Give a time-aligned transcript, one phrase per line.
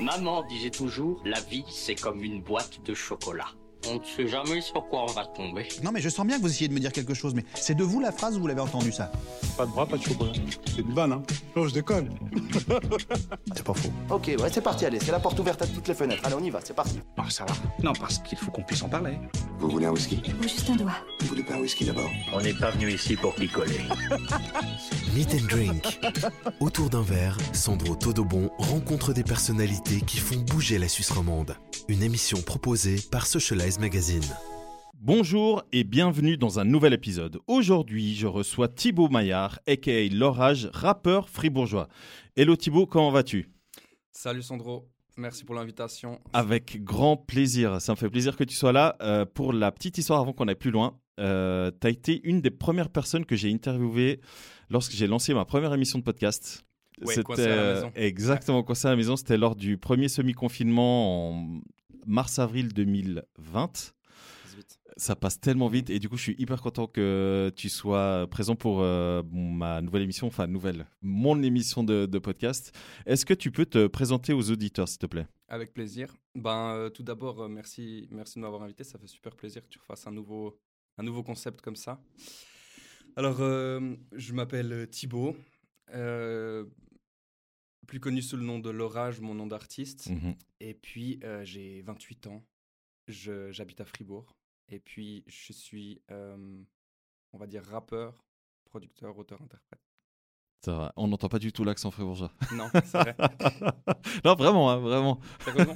[0.00, 3.48] Maman disait toujours, la vie c'est comme une boîte de chocolat.
[3.88, 5.68] On ne sait jamais sur quoi on va tomber.
[5.82, 7.74] Non, mais je sens bien que vous essayez de me dire quelque chose, mais c'est
[7.74, 9.10] de vous la phrase ou vous l'avez entendu ça
[9.56, 10.32] Pas de bras, pas de chocolat.
[10.66, 11.22] C'est une vanne, hein
[11.54, 12.10] Non, je déconne.
[13.54, 13.90] C'est pas faux.
[14.10, 16.22] Ok, ouais, c'est parti, allez, c'est la porte ouverte à toutes les fenêtres.
[16.24, 16.98] Allez, on y va, c'est parti.
[17.16, 17.54] Non, ça va.
[17.82, 19.18] Non, parce qu'il faut qu'on puisse en parler.
[19.58, 20.20] Vous voulez un whisky?
[20.40, 20.92] Ou juste un doigt.
[21.20, 22.10] Vous voulez pas un whisky d'abord?
[22.32, 23.80] On n'est pas venu ici pour picoler.
[25.14, 26.00] Meet and Drink.
[26.60, 31.56] Autour d'un verre, Sandro Todobon rencontre des personnalités qui font bouger la Suisse romande.
[31.88, 34.22] Une émission proposée par Socialize Magazine.
[34.94, 37.38] Bonjour et bienvenue dans un nouvel épisode.
[37.46, 41.88] Aujourd'hui, je reçois Thibaut Maillard, aka L'Orage, rappeur fribourgeois.
[42.36, 43.48] Hello Thibaut, comment vas-tu?
[44.12, 46.20] Salut Sandro, merci pour l'invitation.
[46.32, 48.96] Avec grand plaisir, ça me fait plaisir que tu sois là.
[49.02, 52.40] Euh, pour la petite histoire avant qu'on aille plus loin, euh, tu as été une
[52.40, 54.20] des premières personnes que j'ai interviewées
[54.70, 56.64] lorsque j'ai lancé ma première émission de podcast.
[57.04, 57.92] Ouais, la euh, maison.
[57.96, 59.16] exactement Coincé à la maison.
[59.16, 61.60] C'était lors du premier semi-confinement en
[62.06, 63.94] mars-avril 2020.
[64.56, 64.78] Vite.
[64.96, 68.54] Ça passe tellement vite et du coup je suis hyper content que tu sois présent
[68.54, 72.72] pour euh, ma nouvelle émission, enfin nouvelle, mon émission de, de podcast.
[73.04, 75.26] Est-ce que tu peux te présenter aux auditeurs s'il te plaît?
[75.48, 76.14] Avec plaisir.
[76.36, 78.84] Ben, euh, tout d'abord, euh, merci, merci de m'avoir invité.
[78.84, 80.56] Ça fait super plaisir que tu refasses un nouveau,
[80.98, 82.00] un nouveau concept comme ça.
[83.16, 85.36] Alors, je m'appelle Thibaut,
[87.84, 90.10] plus connu sous le nom de L'Orage, mon nom d'artiste.
[90.10, 90.34] Mhm.
[90.60, 92.44] Et puis, euh, j'ai 28 ans.
[93.06, 94.36] J'habite à Fribourg.
[94.68, 96.62] Et puis, je suis, euh,
[97.32, 98.24] on va dire, rappeur,
[98.64, 99.80] producteur, auteur, interprète.
[100.64, 102.32] Ça On n'entend pas du tout l'accent fribourgeois.
[102.54, 103.16] Non, c'est vrai.
[104.24, 105.20] non vraiment, hein, vraiment.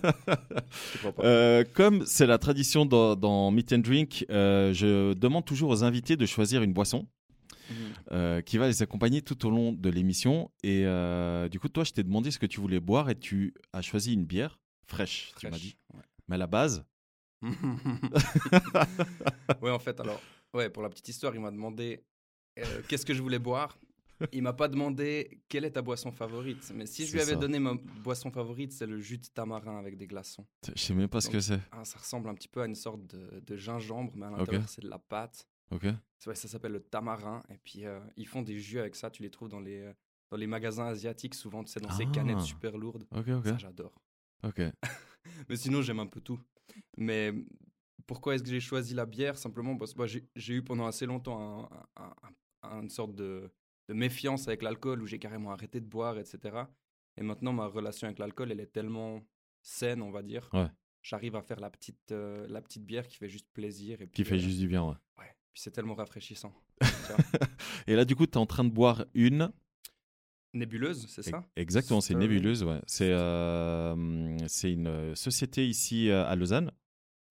[1.20, 5.84] Euh, comme c'est la tradition dans, dans Meet and Drink, euh, je demande toujours aux
[5.84, 7.06] invités de choisir une boisson
[7.70, 7.76] Mhm.
[8.12, 10.50] euh, qui va les accompagner tout au long de l'émission.
[10.62, 13.54] Et euh, du coup, toi, je t'ai demandé ce que tu voulais boire et tu
[13.72, 15.76] as choisi une bière fraîche, tu m'as Fraîche, dit.
[15.94, 16.02] ouais.
[16.28, 16.84] Mais à la base,
[19.62, 20.20] ouais, en fait, alors,
[20.54, 22.04] ouais, pour la petite histoire, il m'a demandé
[22.58, 23.78] euh, qu'est-ce que je voulais boire.
[24.32, 26.72] Il m'a pas demandé quelle est ta boisson favorite.
[26.74, 27.38] Mais si je lui avais ça.
[27.38, 30.44] donné ma boisson favorite, c'est le jus de tamarin avec des glaçons.
[30.74, 31.60] je sais même pas ce que c'est.
[31.70, 34.68] Ah, ça ressemble un petit peu à une sorte de, de gingembre, mais à l'intérieur,
[34.68, 35.46] c'est de la pâte.
[35.70, 35.84] Ok.
[36.26, 37.42] Ouais, ça s'appelle le tamarin.
[37.50, 39.10] Et puis, euh, ils font des jus avec ça.
[39.10, 39.92] Tu les trouves dans les, euh,
[40.30, 42.12] dans les magasins asiatiques, souvent, tu sais, dans ces Ah.
[42.12, 43.06] canettes super lourdes.
[43.12, 43.44] Ok, ok.
[43.46, 43.94] Ça, j'adore.
[44.42, 44.60] Ok.
[45.48, 46.40] Mais sinon, j'aime un peu tout.
[46.96, 47.32] Mais
[48.06, 49.36] pourquoi est-ce que j'ai choisi la bière?
[49.36, 52.14] Simplement parce que moi, j'ai eu pendant assez longtemps un- un-
[52.62, 53.50] un- une sorte de,
[53.88, 56.64] de méfiance avec l'alcool où j'ai carrément arrêté de boire, etc.
[57.16, 59.22] Et maintenant, ma relation avec l'alcool, elle est tellement
[59.62, 60.48] saine, on va dire.
[60.52, 60.68] Ouais.
[61.02, 64.00] J'arrive à faire la petite, euh, la petite bière qui fait juste plaisir.
[64.02, 64.94] Et Qui fait euh, juste du bien, ouais.
[65.18, 65.34] Ouais.
[65.58, 66.54] Puis c'est tellement rafraîchissant.
[67.88, 69.50] Et là, du coup, tu es en train de boire une.
[70.54, 71.44] Nébuleuse, c'est ça?
[71.56, 72.80] Exactement, c'est une nébuleuse, ouais.
[72.86, 76.70] C'est euh, c'est une euh, société ici euh, à Lausanne.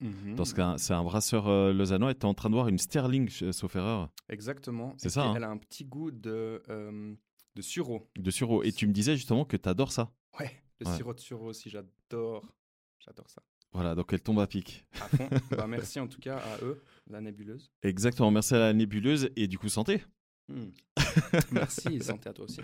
[0.01, 2.67] Dans ce cas, c'est un brasseur euh, lausannois et tu es en train de boire
[2.67, 4.93] une Sterling, sauf erreur, Exactement.
[4.97, 5.33] C'est ça, hein.
[5.37, 7.15] Elle a un petit goût de, euh,
[7.55, 8.09] de sureau.
[8.17, 8.61] de sureau.
[8.61, 10.11] Et tu me disais justement que tu adores ça.
[10.37, 10.51] Ouais,
[10.81, 10.95] le Ouais.
[10.97, 12.53] sirop de sureau aussi, j'adore.
[12.99, 13.41] J'adore ça.
[13.77, 14.87] Voilà, donc elle tombe à pic.
[14.99, 15.29] À fond.
[15.51, 17.69] bah, merci en tout cas à eux, la nébuleuse.
[17.83, 20.03] Exactement, merci à la nébuleuse et du coup santé.
[20.47, 20.69] Hmm.
[21.51, 22.61] merci et santé à toi aussi.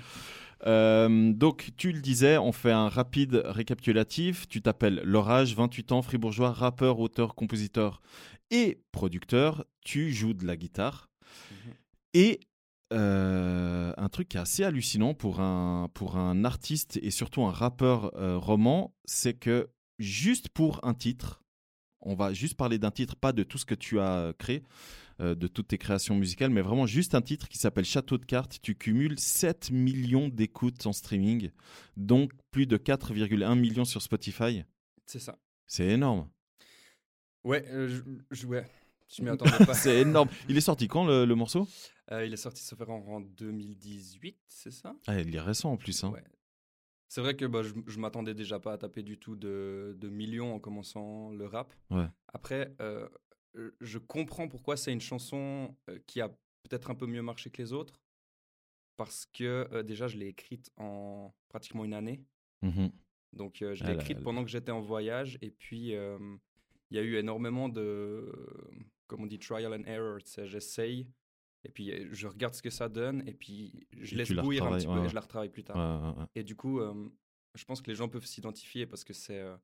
[0.66, 4.48] Euh, donc tu le disais, on fait un rapide récapitulatif.
[4.48, 8.02] Tu t'appelles L'Orage, 28 ans, fribourgeois, rappeur, auteur, compositeur
[8.50, 9.66] et producteur.
[9.86, 11.12] Tu joues de la guitare.
[11.52, 11.74] Mhm.
[12.16, 12.40] Et
[12.92, 17.52] euh, un truc qui est assez hallucinant pour un, pour un artiste et surtout un
[17.52, 19.70] rappeur euh, roman, c'est que
[20.04, 21.44] juste pour un titre,
[22.02, 24.64] on va juste parler d'un titre, pas de tout ce que tu as créé,
[25.22, 28.26] euh, de toutes tes créations musicales, mais vraiment juste un titre qui s'appelle Château de
[28.26, 28.60] cartes.
[28.62, 31.50] Tu cumules 7 millions d'écoutes en streaming,
[31.98, 34.64] donc plus de 4,1 millions sur Spotify.
[35.06, 35.40] C'est ça.
[35.66, 36.30] C'est énorme.
[37.44, 38.02] Ouais, euh, je,
[38.36, 38.70] je- ouais,
[39.14, 39.74] je m'y attendais pas.
[39.74, 40.30] C'est énorme.
[40.48, 41.68] Il est sorti quand le, le morceau?
[42.12, 44.94] Euh, il est sorti, ça fait en, en 2018, c'est ça?
[45.08, 46.04] Ah, Il est récent en plus.
[46.04, 46.12] Hein.
[46.12, 46.24] Ouais.
[47.14, 50.10] C'est vrai que bah, je, je m'attendais déjà pas à taper du tout de, de
[50.10, 51.72] millions en commençant le rap.
[51.92, 52.08] Ouais.
[52.30, 53.08] Après, euh,
[53.56, 56.30] euh, je comprends pourquoi c'est une chanson euh, qui a
[56.64, 58.02] peut-être un peu mieux marché que les autres.
[58.98, 62.24] Parce que euh, déjà, je l'ai écrite en pratiquement une année.
[62.64, 62.92] Mhm.
[63.34, 65.38] Donc, euh, je Ah l'ai là écrite pendant que j'étais en voyage.
[65.44, 66.40] Et puis, il
[66.90, 68.28] y a eu énormément de,
[69.06, 70.18] comme on dit, trial and error.
[70.46, 71.08] J'essaye.
[71.66, 73.28] Et puis, euh, je regarde ce que ça donne.
[73.28, 75.50] Et puis, je Et laisse la bouillir un petit peu ouais, et je la retravaille
[75.50, 76.18] plus tard.
[76.18, 76.26] Ouais.
[76.36, 77.10] Et du coup, euh,
[77.56, 79.56] je pense que les gens peuvent s'identifier parce que c'est euh,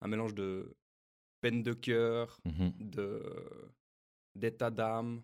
[0.00, 0.76] un mélange de
[1.40, 3.22] peine de cœur, de
[4.34, 5.22] d'état d'âme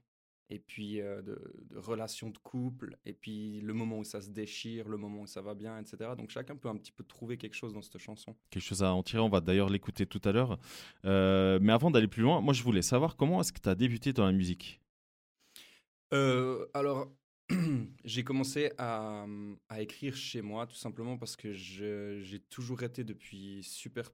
[0.53, 1.41] et puis euh, de,
[1.71, 5.27] de relations de couple, et puis le moment où ça se déchire, le moment où
[5.27, 6.11] ça va bien, etc.
[6.17, 8.37] Donc chacun peut un petit peu trouver quelque chose dans cette chanson.
[8.51, 10.59] Quelque chose à en tirer, on va d'ailleurs l'écouter tout à l'heure.
[11.07, 13.75] Euh, mais avant d'aller plus loin, moi je voulais savoir comment est-ce que tu as
[13.75, 14.82] débuté dans la musique?
[16.13, 17.13] Euh, alors,
[18.05, 19.27] j'ai commencé à,
[19.69, 24.11] à écrire chez moi, tout simplement parce que j'ai toujours été depuis super,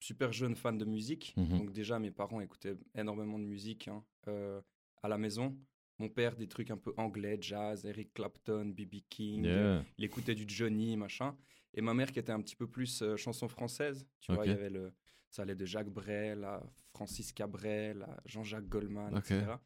[0.00, 1.34] super jeune fan de musique.
[1.36, 1.58] Mhm.
[1.58, 4.60] Donc déjà, mes parents écoutaient énormément de musique hein, euh,
[5.02, 5.56] à la maison.
[5.98, 9.02] Mon père, des trucs un peu anglais, jazz, Eric Clapton, B.B.
[9.10, 9.44] King.
[9.44, 9.84] Yeah.
[9.98, 11.36] Il écoutait du Johnny, machin.
[11.74, 14.06] Et ma mère qui était un petit peu plus euh, chanson française.
[14.20, 14.92] Tu vois, il y avait le,
[15.30, 16.62] ça allait de Jacques Brel à
[16.94, 19.56] Francis Cabrel à Jean-Jacques Goldman, etc.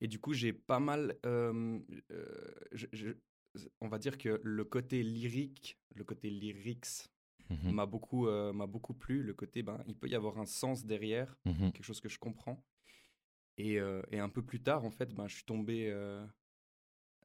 [0.00, 1.16] Et du coup, j'ai pas mal.
[1.26, 1.78] euh,
[2.10, 3.12] euh, je- je-
[3.80, 7.08] on va dire que le côté lyrique, le côté lyrics
[7.50, 7.72] Mhm.
[7.72, 9.22] m'a beaucoup, euh, m'a beaucoup plu.
[9.22, 11.72] Le côté, ben, il peut y avoir un sens derrière, Mhm.
[11.72, 12.64] quelque chose que je comprends.
[13.58, 13.74] Et,
[14.10, 15.92] et un peu plus tard, en fait, ben, je suis tombé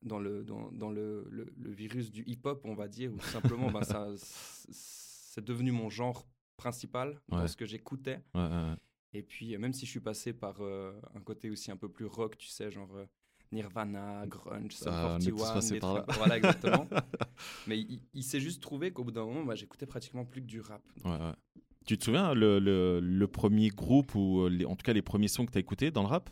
[0.02, 3.28] dans, le, dans, dans le, le- le virus du hip-hop, on va dire, où tout
[3.28, 7.48] simplement, ben, ça, c'est devenu mon genre principal dans Ouais.
[7.48, 8.20] ce que j'écoutais.
[8.34, 8.76] Ouais, ouais, ouais.
[9.18, 12.06] Et puis, même si je suis passé par euh, un côté aussi un peu plus
[12.06, 13.06] rock, tu sais, genre euh,
[13.52, 16.06] Nirvana, grunge, Sum Ah, on est tous 41, passés des par là.
[16.18, 16.88] voilà, exactement.
[17.68, 20.48] Mais il, il s'est juste trouvé qu'au bout d'un moment, bah, j'écoutais pratiquement plus que
[20.48, 20.82] du rap.
[21.06, 21.34] Ouais, ouais.
[21.86, 25.04] Tu te souviens le, le, le premier groupe ou euh, les- en tout cas les
[25.04, 26.30] premiers sons que tu as écoutés dans le rap?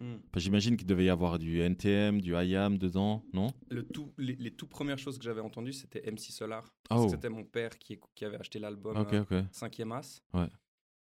[0.00, 0.14] Hmm.
[0.30, 3.48] Enfin, J'imagine qu'il devait y avoir du NTM, du IAM dedans, non?
[3.70, 6.64] Le tout, les, les tout premières choses que j'avais entendues, c'était MC Solar.
[6.66, 6.72] Oh.
[6.88, 9.32] Parce que C'était mon père qui, qui avait acheté l'album Ok, euh, ok.
[9.52, 10.22] 5e As.
[10.34, 10.48] Ouais.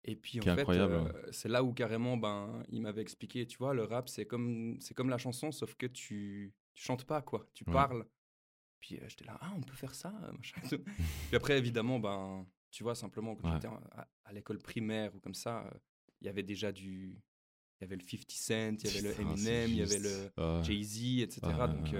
[0.07, 3.73] Et puis, en fait, euh, c'est là où carrément, ben, il m'avait expliqué, tu vois,
[3.73, 7.49] le rap, c'est comme, c'est comme la chanson, sauf que tu, tu chantes pas, quoi.
[7.55, 7.73] Tu Ouais.
[7.73, 8.07] parles.
[8.81, 10.61] Puis euh, j'étais là, ah, on peut faire ça, euh, machin.
[10.69, 13.55] puis après, évidemment, ben, tu vois, simplement, quand Ouais.
[13.55, 15.71] j'étais à, à l'école primaire ou comme ça, euh,
[16.21, 17.19] il y avait déjà du.
[17.81, 20.31] Il y avait le 50 Cent, il y avait le Eminem, il y avait le
[20.37, 20.61] Ah.
[20.63, 21.41] Jay-Z, etc.
[21.69, 21.93] Donc,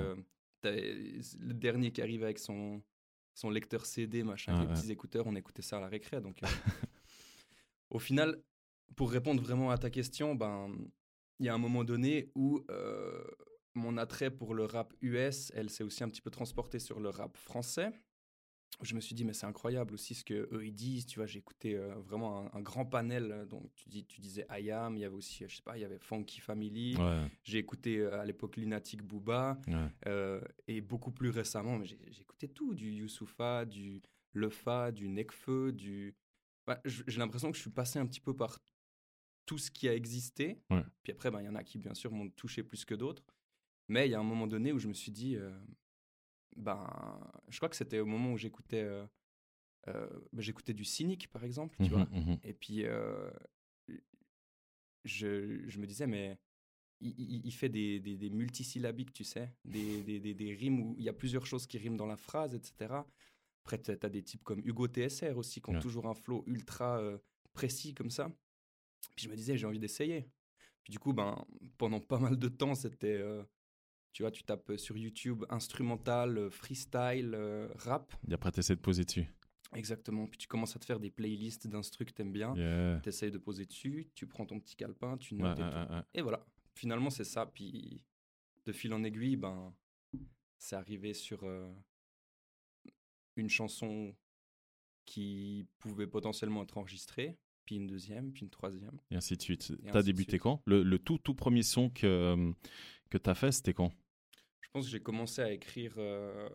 [0.63, 2.83] le dernier qui arrive avec son,
[3.35, 6.21] son lecteur CD, machin, les petits écouteurs, on écoutait ça à la récré.
[6.21, 6.41] Donc,
[7.95, 8.43] au final,
[8.97, 10.69] pour répondre vraiment à ta question, ben,
[11.41, 13.25] il y a un moment donné où euh,
[13.75, 17.09] mon attrait pour le rap US, elle s'est aussi un petit peu transportée sur le
[17.09, 17.91] rap français.
[18.83, 21.07] Je me suis dit, mais c'est incroyable aussi ce que eux ils disent.
[21.07, 23.31] Tu vois, j'ai écouté euh, vraiment un, un grand panel.
[23.31, 25.79] euh, Donc, tu, dis, tu disais I Am, il y avait aussi, je sais pas,
[25.79, 26.97] il y avait Funky Family.
[26.97, 29.61] Ouais, J'ai écouté euh, à l'époque Lunatic Booba.
[29.69, 30.41] ouais.
[30.67, 34.03] et beaucoup plus récemment, j'ai écouté tout du Youssoufa, du
[34.33, 36.17] Lefa, du Nekfeu, du.
[36.67, 38.59] Bah, j'ai l'impression que je suis passé un petit peu par
[39.47, 40.63] tout ce qui a existé.
[40.71, 40.83] Ouais.
[41.03, 43.25] Puis après, ben, il y en a qui, bien sûr, m'ont touché plus que d'autres.
[43.89, 45.55] Mais il y a un moment donné où je me suis dit, euh,
[46.57, 46.89] ben,
[47.49, 49.07] je crois que c'était au moment où j'écoutais, euh,
[49.89, 52.07] euh, ben, j'écoutais du cynique, par exemple, tu Mhm, vois.
[52.07, 52.39] mhm.
[52.43, 52.85] Et puis,
[55.05, 56.39] je, je me disais, mais
[57.01, 61.05] il, fait des, des, des multisyllabiques, tu sais, des, des, des, des rimes où il
[61.05, 62.95] y a plusieurs choses qui riment dans la phrase, etc.
[63.65, 65.81] Après, tu as des types comme Hugo TSR aussi, qui ont Ouais.
[65.81, 67.17] toujours un flow ultra euh,
[67.55, 68.31] précis comme ça.
[69.17, 70.29] Puis je me disais, j'ai envie d'essayer.
[70.83, 71.45] Puis du coup, ben,
[71.79, 73.17] pendant pas mal de temps, c'était.
[73.19, 73.43] euh,
[74.13, 78.15] tu vois, tu tapes sur YouTube instrumental, euh, freestyle, euh, rap.
[78.29, 79.27] Et après, tu essaies de poser dessus.
[79.73, 80.27] Exactement.
[80.29, 82.55] Puis tu commences à te faire des playlists d'instru que t'aimes bien.
[82.55, 83.01] Yeah.
[83.03, 86.03] Tu essayes de poser dessus, tu prends ton petit calepin, tu notes ouais, et ouais.
[86.15, 86.47] Et voilà.
[86.75, 87.47] Finalement, c'est ça.
[87.47, 88.05] Puis
[88.67, 89.75] de fil en aiguille, ben,
[90.59, 91.73] c'est arrivé sur euh,
[93.37, 94.15] une chanson
[95.07, 98.99] qui pouvait potentiellement être enregistrée, puis une deuxième, puis une troisième.
[99.11, 99.73] Et ainsi de suite.
[99.91, 100.43] Tu as débuté suite.
[100.43, 100.63] quand?
[100.67, 102.53] Le, le tout, tout premier son que, euh,
[103.11, 103.93] que tu as fait, c'était quand?
[104.61, 106.49] Je pense que j'ai commencé à écrire euh,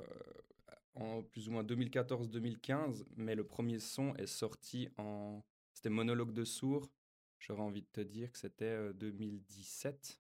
[0.96, 5.44] en plus ou moins 2014-2015, mais le premier son est sorti en.
[5.74, 6.90] C'était Monologue de sourd.
[7.40, 10.20] J'aurais envie de te dire que c'était euh, 2017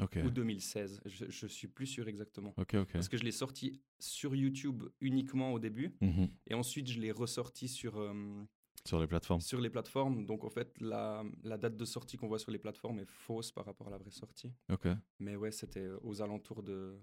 [0.00, 0.18] Ok.
[0.24, 1.00] ou 2016.
[1.04, 2.54] Je, je suis plus sûr exactement.
[2.92, 6.28] Parce que je l'ai sorti sur YouTube uniquement au début, Mhm.
[6.46, 8.44] et ensuite je l'ai ressorti sur, euh,
[8.86, 9.40] Sur les plateformes.
[9.40, 10.24] sur les plateformes.
[10.24, 13.52] Donc en fait, la, la date de sortie qu'on voit sur les plateformes est fausse
[13.52, 14.52] par rapport à la vraie sortie.
[14.70, 14.88] Ok.
[15.20, 16.98] Mais ouais, c'était aux alentours de,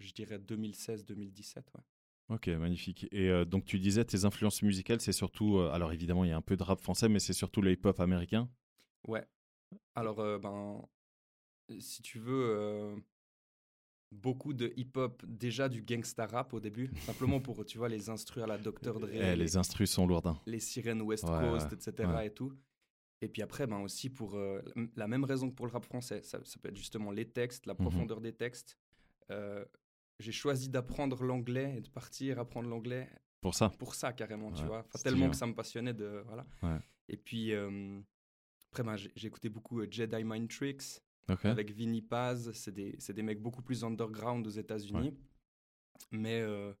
[0.00, 1.66] je dirais 2016-2017.
[1.74, 1.82] Ouais.
[2.28, 3.06] Ok, magnifique.
[3.12, 5.58] Et euh, donc, tu disais, tes influences musicales, c'est surtout.
[5.58, 7.70] euh, alors, évidemment, il y a un peu de rap français, mais c'est surtout le
[7.70, 8.50] hip-hop américain?
[9.06, 9.24] Ouais.
[9.94, 10.82] Alors, euh, ben,
[11.78, 12.96] si tu veux, euh,
[14.12, 18.42] beaucoup de hip-hop, déjà du gangsta rap au début, simplement pour, tu vois, les instrus
[18.42, 18.98] à la Dr.
[19.00, 20.40] Dre, Eh, les instrus sont lourdins.
[20.46, 22.08] les sirènes West Ouais, Coast, etc.
[22.08, 22.26] ouais.
[22.28, 22.52] et tout.
[23.22, 24.60] Et puis après, ben aussi pour euh,
[24.94, 27.66] la même raison que pour le rap français, ça, ça peut être justement les textes,
[27.66, 27.78] la Mhm.
[27.80, 28.76] profondeur des textes.
[29.30, 29.64] Euh,
[30.20, 33.08] j'ai choisi d'apprendre l'anglais et de partir apprendre l'anglais
[33.40, 33.70] Pour ça.
[33.70, 34.80] pour ça carrément, tu vois.
[34.80, 36.46] Enfin, tellement que ça me passionnait de voilà.
[37.08, 37.98] Et puis euh,
[38.70, 41.00] après, ben, j'ai écouté beaucoup euh, Jedi Mind Tricks.
[41.28, 42.50] Avec Vinny Paz.
[42.52, 45.14] C'est des, c'est des mecs beaucoup plus underground aux États-Unis.
[46.12, 46.72] Mais euh,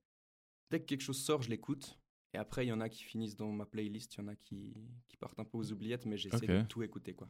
[0.70, 1.98] dès que quelque chose sort, je l'écoute.
[2.34, 4.34] Et après, il y en a qui finissent dans ma playlist, il y en a
[4.36, 4.74] qui,
[5.08, 7.14] qui partent un peu aux oubliettes, mais j'essaie de tout écouter.
[7.14, 7.28] Quoi.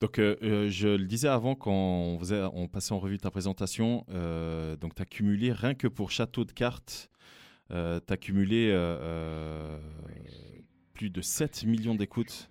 [0.00, 3.30] Donc, euh, euh, je le disais avant quand on, faisait, on passait en revue ta
[3.30, 7.08] présentation, euh, donc tu as cumulé, rien que pour Château de cartes,
[7.70, 9.78] tu as cumulé euh, euh,
[10.92, 12.50] plus de 7 millions d'écoutes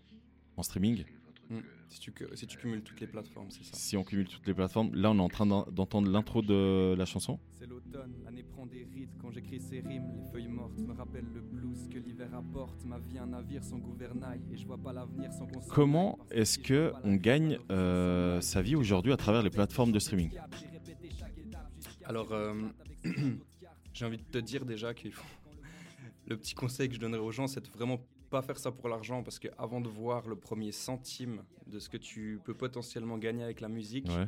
[0.58, 1.06] en streaming.
[1.50, 1.60] Mm.
[1.88, 3.72] Si, tu, si tu cumules toutes les plateformes, c'est ça.
[3.76, 6.94] Si on cumule toutes les plateformes, là on est en train d'en- d'entendre l'intro de
[6.98, 7.40] la chanson.
[7.52, 10.04] C'est l'automne, l'année prend des rides quand j'écris ces rimes.
[10.18, 12.84] Les feuilles mortes me rappellent le blues que l'hiver apporte.
[12.86, 16.92] Ma vie un navire sans gouvernail et je vois pas l'avenir sans Comment est-ce que
[17.04, 20.32] on gagne euh, sa vie aujourd'hui à travers les plateformes de streaming?
[22.04, 22.54] Alors, euh,
[23.94, 25.26] j'ai envie de te dire déjà qu'il faut.
[26.28, 28.90] Le petit conseil que je donnerais aux gens, c'est de vraiment pas faire ça pour
[28.90, 33.18] l'argent parce que avant de voir le premier centime de ce que tu peux potentiellement
[33.18, 34.28] gagner avec la musique, Ouais,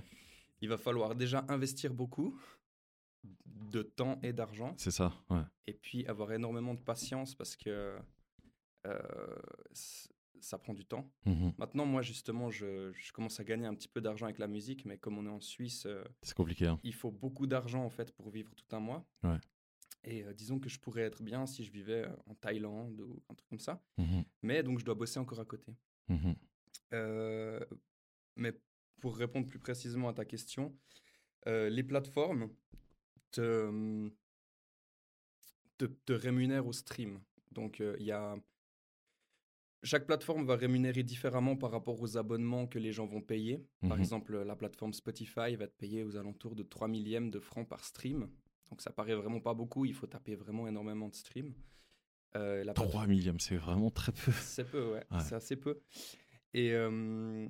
[0.61, 2.39] il va falloir déjà investir beaucoup
[3.23, 5.11] de temps et d'argent c'est ça.
[5.29, 5.41] Ouais.
[5.67, 7.97] et puis avoir énormément de patience parce que
[8.85, 9.35] euh,
[10.39, 11.09] ça prend du temps.
[11.25, 11.53] Mhm.
[11.57, 14.85] Maintenant, moi, justement, je, je commence à gagner un petit peu d'argent avec la musique,
[14.85, 16.67] mais comme on est en Suisse, euh, C'est compliqué.
[16.67, 16.79] hein.
[16.83, 19.03] il faut beaucoup d'argent en fait pour vivre tout un mois.
[19.23, 19.37] Ouais.
[20.09, 23.21] Et euh, disons que je pourrais être bien si je vivais euh, en Thaïlande ou
[23.29, 23.83] un truc comme ça.
[23.97, 24.23] Mhm.
[24.41, 25.75] Mais donc je dois bosser encore à côté.
[26.07, 26.35] Mhm.
[26.93, 27.59] Euh,
[28.37, 28.53] mais
[29.01, 30.73] pour répondre plus précisément à ta question,
[31.47, 32.49] euh, les plateformes
[33.31, 34.09] te,
[35.77, 37.19] te, te rémunèrent au stream.
[37.51, 38.37] Donc il y a
[39.83, 43.63] chaque plateforme va rémunérer différemment par rapport aux abonnements que les gens vont payer.
[43.81, 43.99] Par Mhm.
[43.99, 47.83] exemple, la plateforme Spotify va te payer aux alentours de 3 millièmes de francs par
[47.83, 48.29] stream.
[48.69, 51.53] Donc ça paraît vraiment pas beaucoup, il faut taper vraiment énormément de streams.
[52.35, 54.31] Euh, la plate- 3 millièmes, c'est vraiment très peu.
[54.31, 55.05] c'est peu, ouais.
[55.11, 55.19] Ouais.
[55.27, 55.79] C'est assez peu.
[56.53, 57.47] Et euh,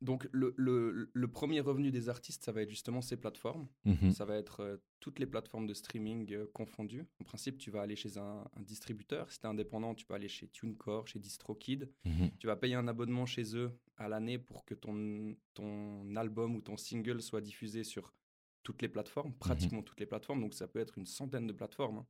[0.00, 3.68] donc, le, le- le premier revenu des artistes, ça va être justement ces plateformes.
[3.84, 4.12] Mhm.
[4.12, 7.04] Ça va être euh, toutes les plateformes de streaming euh, confondues.
[7.20, 9.30] En principe, tu vas aller chez un, un distributeur.
[9.30, 11.90] Si tu es indépendant, tu peux aller chez TuneCore, chez DistroKid.
[12.06, 12.30] Mhm.
[12.38, 16.62] Tu vas payer un abonnement chez eux à l'année pour que ton, ton album ou
[16.62, 18.14] ton single soit diffusé sur
[18.62, 20.40] toutes les plateformes, pratiquement toutes les plateformes.
[20.40, 21.98] Donc, ça peut être une centaine de plateformes.
[21.98, 22.06] hein.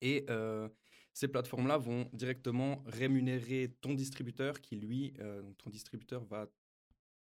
[0.00, 0.68] Et euh,
[1.12, 6.46] ces plateformes-là vont directement rémunérer ton distributeur qui, lui, euh, donc ton distributeur va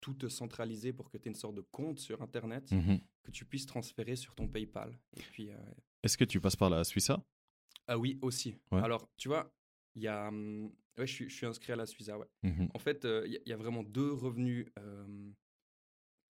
[0.02, 3.00] tout te centraliser pour que tu aies une sorte de compte sur Internet Mhm.
[3.24, 4.98] que tu puisses transférer sur ton PayPal.
[5.16, 5.58] Et puis, euh,
[6.04, 7.24] Est-ce que tu passes par la Suissa?
[7.88, 8.56] Ah oui, aussi.
[8.72, 8.82] Ouais.
[8.82, 9.52] Alors, tu vois,
[9.96, 10.28] il y a.
[10.28, 10.66] hum,
[10.98, 12.28] ouais, je suis, je suis inscrit à la Suiza, ouais.
[12.44, 12.70] Mhm.
[12.74, 14.68] En fait, il y, a- il y a vraiment deux revenus.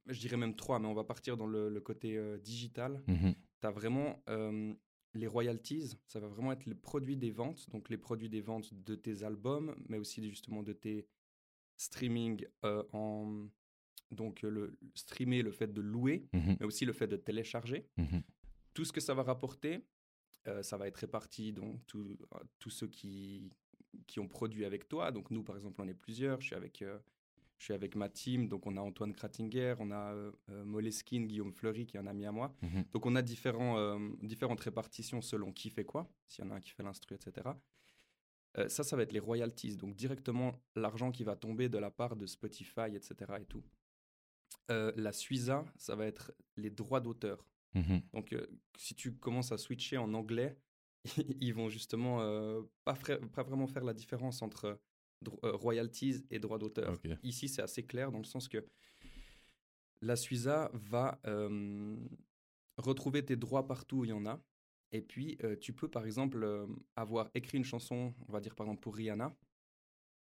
[0.07, 3.03] Je dirais même trois, mais on va partir dans le, le côté euh, digital.
[3.07, 3.33] Mhm.
[3.61, 4.73] Tu as vraiment euh,
[5.13, 8.73] les royalties, ça va vraiment être le produit des ventes, donc les produits des ventes
[8.73, 11.07] de tes albums, mais aussi justement de tes
[11.77, 13.47] streaming euh, en.
[14.11, 16.55] Donc, le streamer, le fait de louer, Mhm.
[16.61, 17.89] mais aussi le fait de télécharger.
[17.97, 18.21] Mhm.
[18.73, 19.81] Tout ce que ça va rapporter,
[20.61, 23.51] ça va être réparti dans tous ceux qui,
[24.05, 25.11] qui ont produit avec toi.
[25.11, 26.39] Donc, nous, par exemple, on est plusieurs.
[26.39, 26.85] Je suis avec.
[27.57, 31.25] Je suis avec ma team, donc on a Antoine Krattinger, on a euh, euh, Moleskine,
[31.25, 32.55] Guillaume Fleury qui est un ami à moi.
[32.61, 32.85] Mhm.
[32.91, 36.55] Donc on a différents, euh, différentes répartitions selon qui fait quoi, s'il y en a
[36.55, 37.49] un qui fait l'instru, etc.
[38.57, 41.89] Euh, ça, ça va être les royalties, donc directement l'argent qui va tomber de la
[41.89, 43.15] part de Spotify, etc.
[43.41, 43.63] Et tout.
[44.69, 47.45] La Suiza, ça va être les droits d'auteur.
[47.73, 48.01] Mhm.
[48.13, 48.35] Donc
[48.77, 50.57] si tu commences à switcher en anglais,
[51.39, 52.17] ils vont justement
[52.83, 52.97] pas,
[53.43, 54.77] vraiment faire la différence entre
[55.43, 56.99] euh, royalties et droits d'auteur.
[57.23, 58.65] Ici, c'est assez clair dans le sens que
[60.01, 61.97] la Suiza va euh,
[62.77, 64.39] retrouver tes droits partout où il y en a.
[64.91, 68.67] Et puis, euh, tu peux, par exemple, avoir écrit une chanson, on va dire par
[68.67, 69.35] exemple pour Rihanna,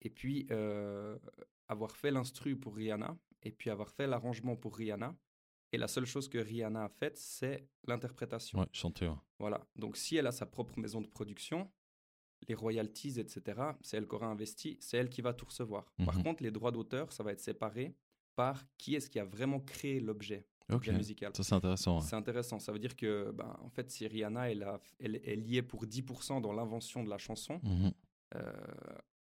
[0.02, 0.48] et puis
[1.68, 5.16] avoir fait l'instru pour Rihanna, et puis avoir fait l'arrangement pour Rihanna.
[5.72, 8.60] Et la seule chose que Rihanna a faite, c'est l'interprétation.
[8.60, 9.08] Ouais, chanter.
[9.08, 9.16] ouais.
[9.40, 9.66] Voilà.
[9.76, 11.72] Donc, si elle a sa propre maison de production,
[12.48, 13.42] les royalties, etc.,
[13.82, 15.86] c'est elle qui aura investi, c'est elle qui va tout recevoir.
[16.06, 16.24] Par Mhm.
[16.24, 17.96] contre, les droits d'auteur, ça va être séparé
[18.36, 20.70] par qui est-ce qui a vraiment créé l'objet Ok.
[20.70, 21.32] l'objet musical.
[21.36, 22.00] Ça, c'est intéressant.
[22.00, 22.58] C'est intéressant.
[22.60, 25.62] Ça veut dire que, ben, en fait, si Rihanna elle, a- elle, elle y est
[25.62, 27.92] pour 10% dans l'invention de la chanson, Mhm.
[28.36, 28.54] euh,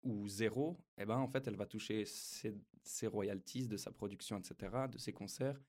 [0.03, 4.37] ou zéro, eh ben, en fait, elle va toucher ses, ses royalties de sa production,
[4.39, 5.59] etc., de ses concerts.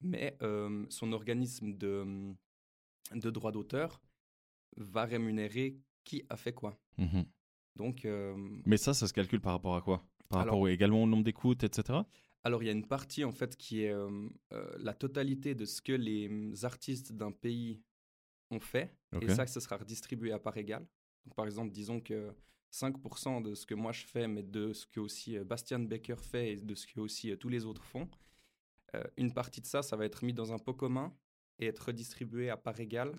[0.00, 2.34] Mais euh, son organisme de,
[3.14, 4.00] de droit d'auteur
[4.76, 6.72] va rémunérer qui a fait quoi.
[6.96, 7.26] Mhm.
[7.76, 8.34] Donc, euh,
[8.64, 9.98] Mais ça, ça se calcule par rapport à quoi?
[10.30, 11.98] Par Alors- rapport également au nombre d'écoutes, etc.
[12.42, 15.64] Alors, il y a une partie, en fait, qui est euh, euh, la totalité de
[15.66, 17.82] ce que les mm, artistes d'un pays
[18.50, 18.96] ont fait.
[19.20, 20.86] Et ça, ce sera redistribué à part égale.
[21.24, 22.32] Donc, par exemple, disons que
[22.72, 26.52] 5% de ce que moi je fais, mais de ce que aussi Bastian Becker fait
[26.52, 28.08] et de ce que aussi tous les autres font,
[28.94, 31.12] Euh, une partie de ça, ça va être mis dans un pot commun
[31.58, 33.12] et être redistribué à part égale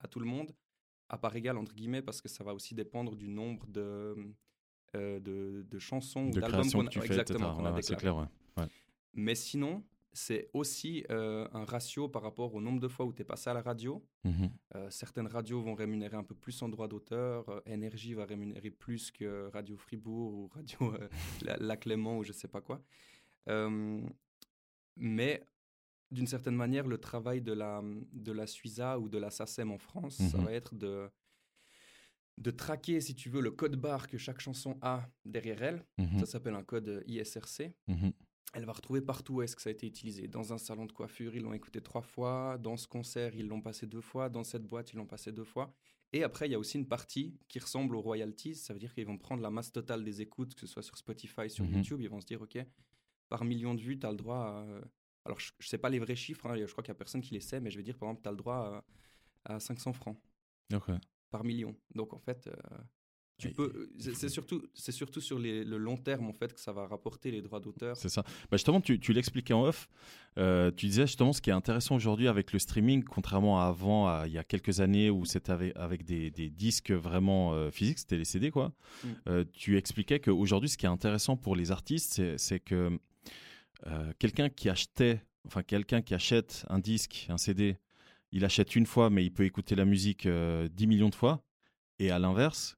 [0.00, 0.50] à tout le monde.
[1.12, 4.16] À part égale, entre guillemets, parce que ça va aussi dépendre du nombre de,
[4.96, 8.00] euh, de, de chansons ou De d'albums création qu'on que tu exactement, qu'on a déclaré.
[8.00, 8.64] clair, ouais.
[9.14, 13.22] Mais sinon, c'est aussi euh, un ratio par rapport au nombre de fois où tu
[13.22, 14.04] es passé à la radio.
[14.24, 14.50] Mhm.
[14.74, 17.48] Euh, certaines radios vont rémunérer un peu plus en droit d'auteur.
[17.48, 20.78] Euh, Énergie va rémunérer plus que Radio Fribourg ou Radio
[21.42, 22.82] la, La Clément ou je sais pas quoi.
[24.96, 25.42] Mais
[26.12, 29.78] d'une certaine manière, le travail de la, de la Suiza ou de la SACEM en
[29.78, 30.44] France, ça Mhm.
[30.44, 31.08] va être de,
[32.38, 35.84] de traquer, si tu veux, le code barre que chaque chanson a derrière elle.
[35.98, 36.18] Mhm.
[36.20, 38.12] Ça s'appelle un code ISRC Mhm.
[38.54, 40.28] elle va retrouver partout où est-ce que ça a été utilisé.
[40.28, 42.58] Dans un salon de coiffure, ils l'ont écouté trois fois.
[42.58, 44.28] Dans ce concert, ils l'ont passé deux fois.
[44.28, 45.72] Dans cette boîte, ils l'ont passé deux fois.
[46.12, 48.54] Et après, il y a aussi une partie qui ressemble aux royalties.
[48.56, 50.98] Ça veut dire qu'ils vont prendre la masse totale des écoutes, que ce soit sur
[50.98, 51.64] Spotify, sur.
[51.64, 52.02] YouTube.
[52.02, 52.58] Ils vont se dire, OK,
[53.30, 54.66] par million de vues, tu as le droit à...
[55.24, 56.46] Alors, je ne sais pas les vrais chiffres.
[56.46, 57.60] hein, je crois qu'il n'y a personne qui les sait.
[57.60, 58.84] Mais je vais dire, par exemple, tu as le droit
[59.44, 60.18] à, à 500 francs
[61.30, 61.74] par million.
[61.94, 62.46] Donc, en fait...
[62.48, 62.52] euh,
[63.38, 66.72] tu peux, c'est surtout, c'est surtout sur les- le long terme en fait que ça
[66.72, 67.96] va rapporter les droits d'auteur.
[67.96, 68.22] C'est ça.
[68.22, 69.88] Bah justement, tu, tu l'expliquais en off.
[70.38, 74.06] Euh, tu disais justement ce qui est intéressant aujourd'hui avec le streaming, contrairement à avant,
[74.06, 77.72] à, il y a quelques années où c'était avec, avec des, des disques vraiment euh,
[77.72, 78.74] physiques, c'était les CD quoi.
[79.02, 79.08] Mm.
[79.28, 82.96] Euh, tu expliquais qu'aujourd'hui, ce qui est intéressant pour les artistes, c'est que
[83.86, 87.78] euh, quelqu'un qui achetait, enfin quelqu'un qui achète un disque, un CD,
[88.30, 91.44] il achète une fois, mais il peut écouter la musique euh, 10 millions de fois.
[91.98, 92.76] Et à l'inverse,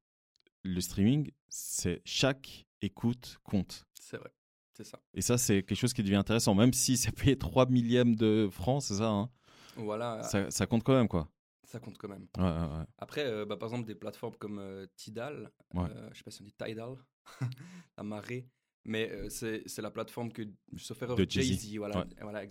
[0.62, 3.84] le streaming, c'est chaque écoute compte.
[3.94, 4.30] C'est vrai,
[4.72, 5.00] c'est ça.
[5.14, 8.48] Et ça, c'est quelque chose qui devient intéressant, même si c'est payé 3 millièmes de
[8.50, 9.30] francs, c'est ça, hein
[9.76, 11.28] Voilà, ça, ça compte quand même, quoi.
[11.64, 12.26] ça compte quand même.
[12.36, 12.84] Ouais, ouais, ouais.
[12.98, 16.44] Après, euh, bah, par exemple, des plateformes comme euh, Tidal, je sais pas si on
[16.44, 16.96] dit Tidal,
[17.96, 18.48] la marée,
[18.84, 20.42] mais euh, c'est la plateforme que,
[20.76, 21.76] sauf erreur, De Jay-Z.
[21.78, 22.06] Voilà, Ouais.
[22.20, 22.42] voilà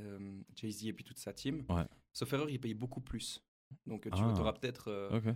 [0.00, 1.64] euh, Jay-Z et puis toute sa team.
[1.68, 1.84] Ouais.
[2.12, 3.44] Sauf erreur, ils payent beaucoup plus.
[3.86, 4.40] Donc tu Ah.
[4.40, 5.34] auras peut-être euh,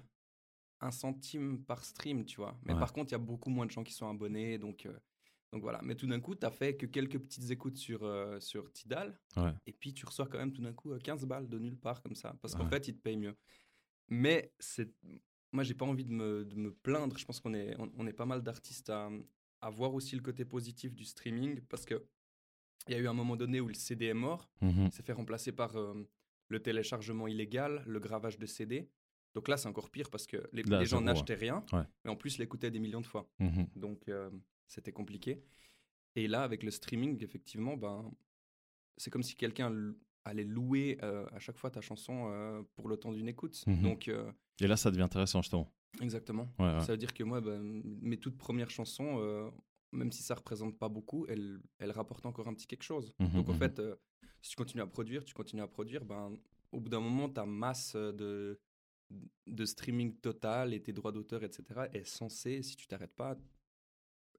[0.80, 2.58] un centime par stream, tu vois.
[2.64, 2.78] Mais Ouais.
[2.80, 4.98] par contre, il y a beaucoup moins de gens qui sont abonnés, donc, euh,
[5.52, 5.80] donc voilà.
[5.82, 9.18] Mais tout d'un coup, tu as fait que quelques petites écoutes sur, euh, sur Tidal,
[9.66, 12.02] et puis tu reçois quand même tout d'un coup euh, 15 balles de nulle part
[12.02, 13.36] comme ça, parce qu'en fait, ils te payent mieux.
[14.08, 14.90] Mais c'est,
[15.52, 17.16] moi, j'ai pas envie de me, de me plaindre.
[17.18, 19.10] Je pense qu'on est, on, on est pas mal d'artistes à,
[19.62, 22.04] à voir aussi le côté positif du streaming, parce que
[22.88, 25.12] il y a eu un moment donné où le CD est mort, il s'est fait
[25.12, 25.94] remplacer par euh,
[26.48, 28.90] le téléchargement illégal, le gravage de CD.
[29.34, 31.84] Donc là, c'est encore pire parce que les, Là, les gens n'achetaient rien, Ouais.
[32.04, 33.30] mais en plus l'écoutaient des millions de fois.
[33.38, 33.68] Mhm.
[33.76, 34.30] Donc euh,
[34.66, 35.42] c'était compliqué.
[36.16, 38.10] Et là, avec le streaming, effectivement, ben,
[38.96, 39.94] c'est comme si quelqu'un
[40.24, 43.62] allait louer euh, à chaque fois ta chanson pour le temps d'une écoute.
[43.66, 43.82] Mhm.
[43.82, 44.08] Donc,
[44.60, 45.72] Et là, ça devient intéressant, justement.
[46.00, 46.52] Exactement.
[46.58, 46.80] Ouais, ouais.
[46.80, 49.50] Ça veut dire que moi, ben, mes toutes premières chansons, euh,
[49.92, 53.14] même si ça représente pas beaucoup, elles, elles rapportent encore un petit quelque chose.
[53.18, 53.58] Mhm, Donc en mhm.
[53.58, 53.96] fait, euh,
[54.40, 56.36] si tu continues à produire, tu continues à produire, ben,
[56.72, 58.60] au bout d'un moment, ta masse euh, de,
[59.46, 63.36] de streaming total et tes droits d'auteur, etc., est censée, si tu t'arrêtes pas,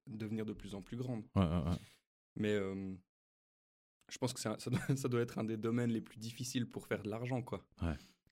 [0.07, 1.23] devenir de plus en plus grande.
[1.35, 1.77] Ouais.
[2.35, 2.95] Mais euh,
[4.09, 6.87] je pense que ça, doit, ça doit être un des domaines les plus difficiles pour
[6.87, 7.65] faire de l'argent, quoi.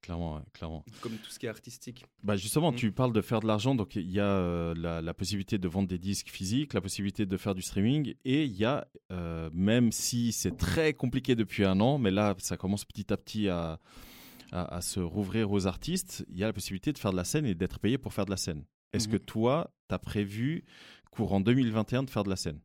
[0.02, 0.84] Clairement, ouais, clairement.
[1.02, 2.06] Comme tout ce qui est artistique.
[2.24, 2.76] Bah justement, Mm.
[2.76, 5.68] tu parles de faire de l'argent, donc il y a euh, la, la possibilité de
[5.68, 9.50] vendre des disques physiques, la possibilité de faire du streaming, et il y a, euh,
[9.54, 13.48] même si c'est très compliqué depuis un an, mais là, ça commence petit à petit
[13.48, 13.80] à,
[14.52, 17.24] à, à se rouvrir aux artistes, il y a la possibilité de faire de la
[17.24, 18.64] scène et d'être payé pour faire de la scène.
[18.94, 19.14] Est-ce Mhm.
[19.14, 20.66] que toi, tu as prévu,
[21.12, 22.60] courant 2021, de faire de la scène?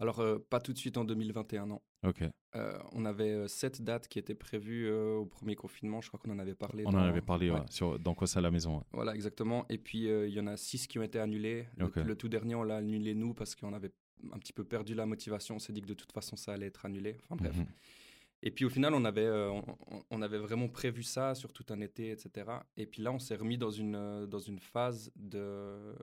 [0.00, 1.80] Alors, euh, pas tout de suite en 2021, non.
[2.06, 2.22] Ok,
[2.56, 6.00] Euh, on avait euh, sept dates qui étaient prévues euh, au premier confinement.
[6.00, 6.84] Je crois qu'on en avait parlé.
[6.86, 7.60] on en avait parlé ouais.
[7.60, 8.78] ouais, sur, dans quoi ça à la maison.
[8.78, 8.84] ouais.
[8.92, 9.66] Voilà, exactement.
[9.68, 11.66] Et puis, il y en a six qui ont été annulés.
[11.76, 13.92] Le, tout dernier, on l'a annulé nous parce qu'on avait
[14.32, 15.56] un petit peu perdu la motivation.
[15.56, 17.16] On s'est dit que de toute façon, ça allait être annulé.
[17.28, 17.56] Enfin bref.
[17.56, 17.66] Mhm.
[18.42, 19.60] Et puis au final, on avait, euh,
[20.10, 22.50] on, avait vraiment prévu ça sur tout un été, etc.
[22.76, 25.94] Et puis là, on s'est remis dans une, euh, dans une phase de,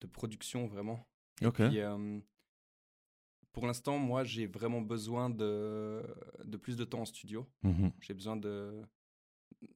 [0.00, 1.08] de production vraiment.
[1.68, 2.20] Puis, euh,
[3.52, 6.02] pour l'instant, moi, j'ai vraiment besoin de,
[6.44, 7.48] de plus de temps en studio.
[7.62, 7.92] Mhm.
[8.00, 8.82] J'ai besoin de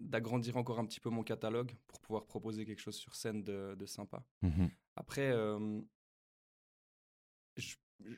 [0.01, 3.75] d'agrandir encore un petit peu mon catalogue pour pouvoir proposer quelque chose sur scène de,
[3.79, 4.25] de sympa.
[4.41, 4.71] Mhm.
[4.97, 5.81] Après, euh,
[7.57, 8.17] je- je-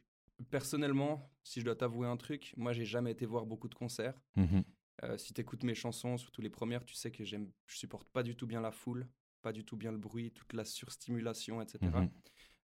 [0.50, 4.20] personnellement, si je dois t'avouer un truc, moi, j'ai jamais été voir beaucoup de concerts.
[4.36, 4.64] Mhm.
[5.02, 8.22] Euh, si tu écoutes mes chansons, surtout les premières, tu sais que je supporte pas
[8.22, 9.08] du tout bien la foule,
[9.42, 11.78] pas du tout bien le bruit, toute la surstimulation, etc.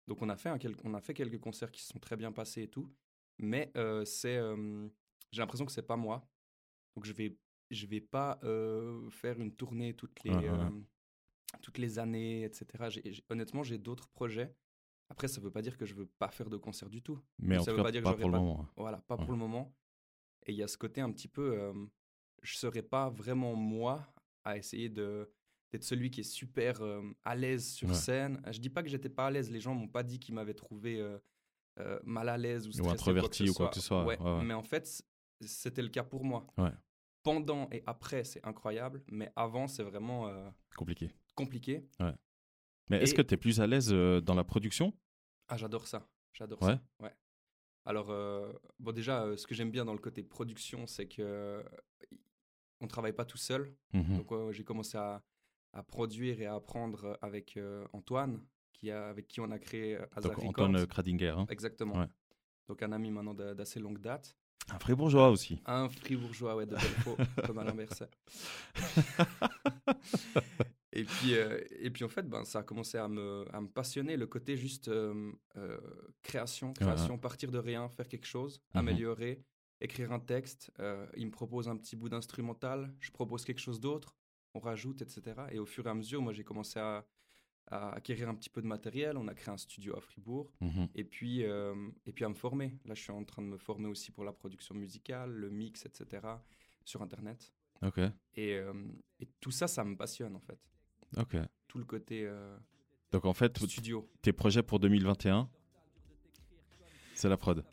[0.07, 2.33] Donc on a fait un on a fait quelques concerts qui se sont très bien
[2.33, 2.91] passés et tout,
[3.39, 4.89] mais euh, c'est, euh,
[5.31, 6.29] j'ai l'impression que c'est pas moi.
[6.97, 7.39] Donc je vais,
[7.71, 10.83] je vais pas euh, faire une tournée toutes les, Ouais, ouais, ouais.
[11.63, 12.89] toutes les années, etc.
[13.31, 14.55] Honnêtement, j'ai d'autres projets.
[15.09, 17.21] Après, ça veut pas dire que je veux pas faire de concerts du tout.
[17.39, 18.69] Mais en ça tout veut cas, pas dire que pas j'aurai pour le pas- moment.
[18.77, 19.23] Voilà, pas Ouais.
[19.25, 19.75] pour le moment.
[20.47, 21.73] Et il y a ce côté un petit peu,
[22.43, 24.13] je serais pas vraiment moi
[24.45, 25.31] à essayer de
[25.73, 27.95] d'être celui qui est super euh, à l'aise sur Ouais.
[27.95, 28.43] scène.
[28.53, 30.55] Je dis pas que j'étais pas à l'aise, les gens m'ont pas dit qu'ils m'avaient
[30.55, 31.19] trouvé euh,
[31.79, 34.45] euh, mal à l'aise ou stressé introverti ou quoi que ce soit, Ouais, ouais, ouais.
[34.45, 35.03] Mais en fait,
[35.41, 36.47] c'était le cas pour moi.
[37.23, 41.11] Pendant et après, c'est incroyable, mais avant, c'est vraiment euh, Compliqué.
[41.37, 41.89] compliqué.
[42.91, 44.93] Mais est-ce que tu es plus à l'aise euh, dans la production?
[45.49, 46.07] Ah, j'adore ça.
[46.33, 46.75] J'adore Ouais.
[46.75, 46.83] ça.
[47.01, 47.15] Ouais.
[47.85, 51.23] Alors, euh, bon, déjà, euh, ce que j'aime bien dans le côté production, c'est que
[51.23, 51.63] euh,
[52.81, 53.75] on travaille pas tout seul.
[53.93, 54.17] Mhm.
[54.19, 55.23] Donc, euh, j'ai commencé à,
[55.73, 58.41] à produire et à apprendre avec euh, Antoine,
[58.73, 60.89] qui a, avec qui on a créé euh, Donc Antoine Records.
[60.89, 61.35] Kradinger.
[61.37, 61.47] hein.
[61.49, 61.99] Exactement.
[62.01, 62.07] Ouais.
[62.69, 64.37] Donc, un ami maintenant d'a- d'assez longue date.
[64.71, 65.61] Un fribourgeois aussi.
[65.67, 68.09] Un fribourgeois, ouais, de Belfaux, comme Alain Berset.
[70.93, 73.69] et, puis, euh, et puis, en fait, ben, ça a commencé à me, à me
[73.69, 75.79] passionner, le côté juste euh, euh,
[76.23, 78.79] création, création, partir de rien, faire quelque chose, Mhm.
[78.81, 79.43] améliorer,
[79.81, 80.71] écrire un texte.
[80.81, 84.15] euh, il me propose un petit bout d'instrumental, je propose quelque chose d'autre,
[84.55, 85.23] on rajoute, etc.
[85.51, 87.07] Et au fur et à mesure, moi, j'ai commencé à,
[87.69, 89.17] à acquérir un petit peu de matériel.
[89.17, 90.89] On a créé un studio à Fribourg Mhm.
[90.95, 91.75] et puis, euh,
[92.07, 92.79] et puis à me former.
[92.85, 95.87] Là, je suis en train de me former aussi pour la production musicale, le mix,
[95.87, 96.27] etc.
[96.85, 97.53] sur Internet.
[97.83, 97.99] Ok.
[98.35, 98.73] Et, euh,
[99.21, 100.59] et tout ça, ça me passionne en fait.
[101.17, 101.37] Ok.
[101.69, 102.57] Tout le côté euh,
[103.11, 104.09] Donc en fait, studio.
[104.23, 105.49] tes projets pour 2021,
[107.15, 107.65] c'est la prod.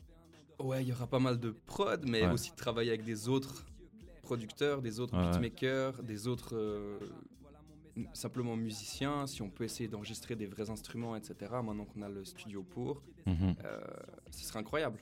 [0.58, 2.32] Ouais, il y aura pas mal de prod, mais Ouais.
[2.32, 3.64] aussi de travailler avec des autres
[4.30, 6.98] producteurs, des autres Ouais, beatmakers, des autres euh,
[8.12, 9.26] simplement musiciens.
[9.26, 11.34] Si on peut essayer d'enregistrer des vrais instruments, etc.
[11.64, 13.54] Maintenant qu'on a le studio pour, Mhm.
[13.64, 13.80] euh,
[14.30, 14.98] ce serait incroyable.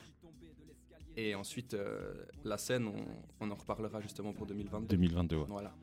[1.16, 2.14] Et ensuite, euh,
[2.44, 3.04] la scène, on,
[3.40, 4.86] on en reparlera justement pour 2022.
[4.96, 5.36] 2022.
[5.36, 5.44] ouais.
[5.48, 5.74] Voilà.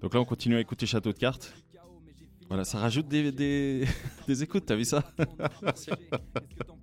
[0.00, 1.52] Donc là, on continue à écouter Château de cartes.
[2.48, 3.84] Voilà, ça rajoute des, des,
[4.26, 5.02] des écoutes, t'as vu ça?
[5.62, 5.90] Merci.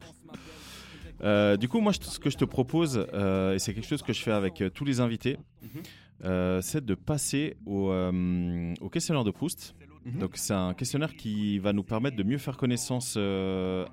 [1.21, 4.03] Euh, Du coup, moi, je- ce que je te propose, euh, et c'est quelque chose
[4.03, 6.61] que je fais avec euh, tous les invités, Mhm.
[6.61, 7.91] c'est de passer au,
[8.81, 9.75] au questionnaire de Proust.
[10.05, 10.19] Mhm.
[10.19, 13.17] Donc, c'est un questionnaire qui va nous permettre de mieux faire connaissance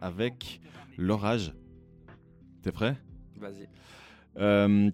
[0.00, 0.60] avec
[0.98, 1.52] l'orage.
[2.62, 2.96] T'es prêt?
[3.36, 3.68] Vas-y.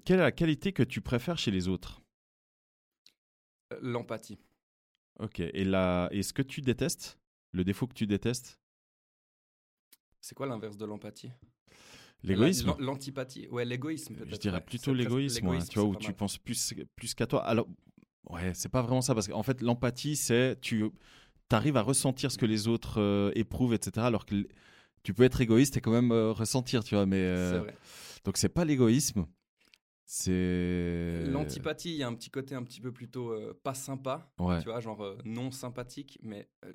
[0.05, 2.01] Quelle est la qualité que tu préfères chez les autres?
[3.81, 4.39] L'empathie.
[5.19, 5.41] Ok.
[5.41, 6.09] Et, la...
[6.11, 7.19] et ce que tu détestes?
[7.53, 8.59] Le défaut que tu détestes?
[10.21, 11.31] C'est quoi l'inverse de l'empathie?
[12.23, 13.49] L'égoïsme La- l'an- L'antipathie.
[13.49, 14.31] Ouais, l'égoïsme peut-être.
[14.31, 14.61] Je dirais ouais.
[14.63, 16.17] plutôt presque- l'égoïsme, ouais, tu vois, où tu mal.
[16.17, 17.45] penses plus, plus qu'à toi.
[17.45, 17.67] Alors,
[18.29, 20.91] ouais, c'est pas vraiment ça, parce qu'en fait, l'empathie, c'est tu
[21.51, 24.07] arrives à ressentir ce que les autres euh, éprouvent, etc.
[24.07, 24.47] Alors que
[25.03, 27.07] tu peux être égoïste et quand même euh, ressentir, tu vois.
[27.07, 27.77] Mais euh, C'est vrai.
[28.25, 29.27] donc c'est pas l'égoïsme,
[30.05, 34.33] c'est L'antipathie, il y a un petit côté un petit peu plutôt euh, pas sympa,
[34.39, 36.73] Ouais, tu vois, genre euh, non sympathique, mais euh,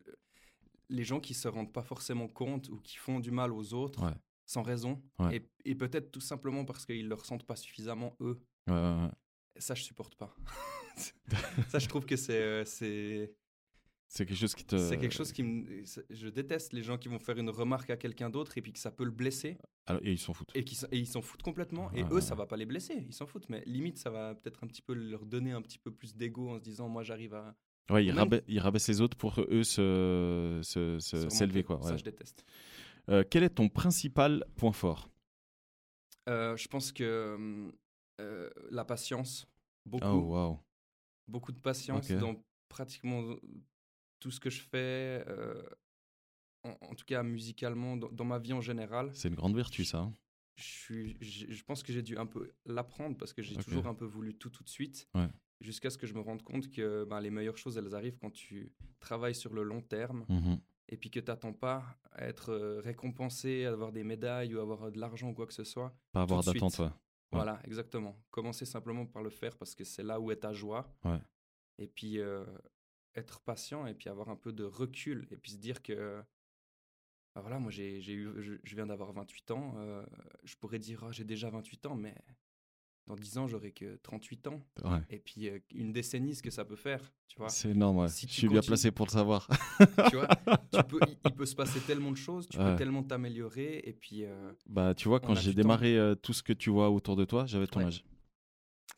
[0.90, 4.04] les gens qui se rendent pas forcément compte ou qui font du mal aux autres
[4.04, 4.14] Ouais.
[4.46, 5.38] Sans raison, Ouais.
[5.66, 8.40] et, et peut-être tout simplement parce qu'ils le ressentent pas suffisamment eux.
[8.68, 9.10] ouais, ouais, ouais.
[9.58, 10.36] Ça, je supporte pas.
[11.70, 13.34] ça, je trouve que c'est euh, c'est
[14.08, 14.78] c'est quelque chose qui te.
[14.78, 15.84] c'est quelque chose qui me.
[16.10, 18.80] Je déteste les gens qui vont faire une remarque à quelqu'un d'autre et puis que
[18.80, 20.52] ça peut le blesser Alors, et ils s'en foutent.
[20.56, 21.92] et, qui, et ils s'en foutent complètement.
[21.94, 23.50] Et eux, ça va pas les blesser, ils s'en foutent.
[23.50, 26.52] Mais limite, ça va peut-être un petit peu leur donner un petit peu plus d'ego
[26.52, 27.56] en se disant Moi, j'arrive à.
[27.90, 31.66] Ouais, ils, même- rabai- ils rabaissent les autres pour eux se, se- s'élever.
[31.82, 32.46] Ça, je déteste.
[33.10, 35.10] Euh, quel est ton principal point fort?
[36.28, 37.72] Euh, je pense que
[38.20, 39.46] euh, la patience,
[39.86, 40.60] beaucoup, Oh,
[41.28, 43.36] beaucoup de patience dans pratiquement
[44.20, 45.24] tout ce que je fais,
[46.64, 49.12] en, en tout cas musicalement, dans, dans ma vie en général.
[49.14, 50.00] C'est une grande vertu, ça.
[50.00, 50.14] hein.
[50.56, 53.88] Je, suis, je, je pense que j'ai dû un peu l'apprendre parce que j'ai toujours
[53.88, 55.28] un peu voulu tout tout de suite, Ouais.
[55.60, 58.32] jusqu'à ce que je me rende compte que ben, les meilleures choses, elles arrivent quand
[58.32, 60.60] tu travailles sur le long terme Mhm.
[60.88, 64.60] Et puis que tu n'attends pas à être euh, récompensé, à avoir des médailles ou
[64.60, 65.96] avoir euh, de l'argent ou quoi que ce soit.
[66.12, 66.86] Pas avoir d'attente, ouais.
[66.86, 66.92] Ouais.
[67.32, 68.16] Voilà, exactement.
[68.30, 70.94] Commencer simplement par le faire parce que c'est là où est ta joie.
[71.04, 71.20] Ouais.
[71.80, 72.46] Et puis euh,
[73.16, 76.24] être patient et puis avoir un peu de recul et puis se dire que
[77.34, 80.06] bah voilà, moi j'ai j'ai eu je, je viens d'avoir 28 ans, euh,
[80.44, 82.16] je pourrais dire Ah, j'ai déjà 28 ans mais
[83.08, 85.00] dans 10 ans j'aurai que 38 ans Ouais.
[85.10, 87.50] et puis euh, une décennie ce que ça peut faire, tu vois.
[87.50, 88.08] C'est énorme, ouais.
[88.08, 89.48] Si je suis bien placé pour le savoir.
[90.10, 90.28] tu vois,
[90.72, 92.72] tu peux, il, il peut se passer tellement de choses, tu Ouais.
[92.72, 96.42] peux tellement t'améliorer et puis euh, bah, tu vois, quand j'ai démarré euh, tout ce
[96.44, 98.04] que tu vois autour de toi, j'avais ton âge.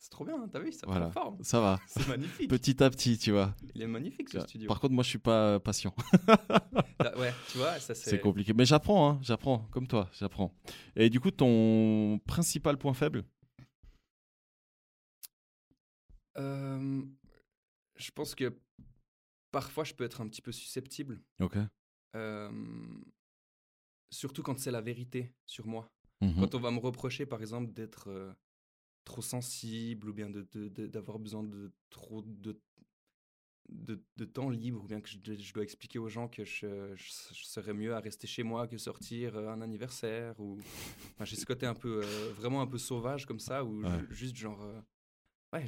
[0.00, 1.08] c'est trop bien, hein, t'as vu, ça Voilà.
[1.08, 1.36] prend forme.
[1.42, 1.78] Ça va.
[1.86, 2.48] C'est magnifique.
[2.48, 3.54] Petit à petit, tu vois.
[3.74, 4.68] Il est magnifique ce studio.
[4.68, 5.94] Par contre, moi, je suis pas patient.
[7.16, 8.10] Ouais, tu vois, ça c'est.
[8.10, 8.52] C'est compliqué.
[8.52, 9.18] Mais j'apprends, hein.
[9.22, 9.66] J'apprends.
[9.70, 10.52] Comme toi, j'apprends.
[10.96, 13.24] Et du coup, ton principal point faible
[16.38, 17.02] Euh,
[17.96, 18.56] je pense que
[19.50, 21.56] parfois je peux être un petit peu susceptible, Ok.
[22.16, 22.50] euh,
[24.10, 25.90] surtout quand c'est la vérité sur moi.
[26.20, 26.40] Mhm.
[26.40, 28.32] Quand on va me reprocher par exemple d'être euh,
[29.04, 32.60] trop sensible ou bien d'avoir besoin de trop de,
[33.70, 36.44] de, de temps libre ou bien que je, dois- je dois expliquer aux gens que
[36.44, 40.58] je, je, je serais mieux à rester chez moi que sortir euh, un anniversaire ou
[41.14, 42.00] enfin, j'ai ce côté un peu
[42.36, 44.04] vraiment un peu sauvage comme ça ou Ouais.
[44.10, 44.62] juste genre
[45.52, 45.64] ouais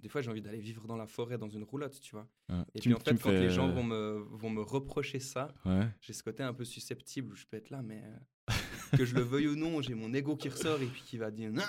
[0.00, 2.28] des fois j'ai envie d'aller vivre dans la forêt dans une roulotte tu vois
[2.74, 5.88] et Tu puis en fait quand les gens vont me vont me reprocher ça Ouais.
[6.00, 9.14] j'ai ce côté un peu susceptible où je peux être là, mais euh, que je
[9.14, 11.62] le veuille ou non, j'ai mon ego qui ressort et puis qui va dire non,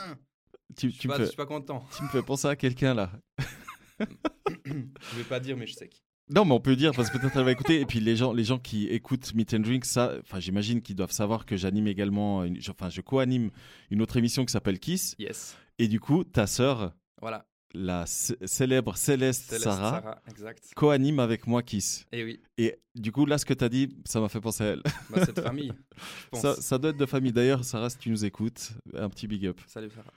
[0.76, 1.84] Tu, je suis tu me pas, fais, je suis pas content.
[1.96, 3.12] tu me fais penser à quelqu'un là.
[4.00, 6.02] je vais pas dire, mais je sais qui.
[6.30, 7.80] Non, mais on peut dire parce que peut-être elle va écouter.
[7.82, 10.96] Et puis les gens, les gens qui écoutent Meet and Drink, ça, enfin, j'imagine qu'ils
[10.96, 13.52] doivent savoir que j'anime également, une- enfin, je co-anime
[13.92, 15.16] une autre émission qui s'appelle Kiss.
[15.20, 15.56] Yes.
[15.78, 17.46] Et du coup, ta sœur, Voilà.
[17.76, 20.72] La célèbre Céleste, Céleste Sarah, Sarah, exact.
[20.76, 22.06] co-anime avec moi Kiss.
[22.12, 24.64] Et oui, Et du coup, là, ce que tu as dit, ça m'a fait penser
[24.64, 24.84] à elle.
[25.10, 26.42] bah, cette famille, je pense.
[26.42, 27.32] Ça, ça doit être de famille.
[27.34, 29.60] D'ailleurs, Sarah, si tu nous écoutes, un petit big up.
[29.68, 30.12] Salut Sarah.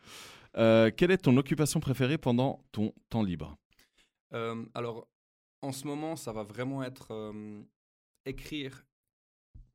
[0.56, 3.56] Euh, quelle est ton occupation préférée pendant ton temps libre?
[4.32, 5.08] Euh, alors,
[5.62, 7.60] en ce moment, ça va vraiment être euh,
[8.24, 8.86] écrire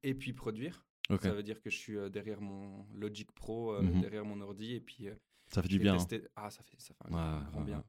[0.03, 0.85] et puis produire.
[1.21, 4.01] Ça veut dire que je suis derrière mon Logic Pro, Mhm.
[4.01, 5.09] derrière mon ordi et puis
[5.53, 5.95] ça fait du bien.
[5.95, 6.07] hein.
[6.35, 7.83] Ah, ça fait, ça fait un Ouais, grand ouais, bien.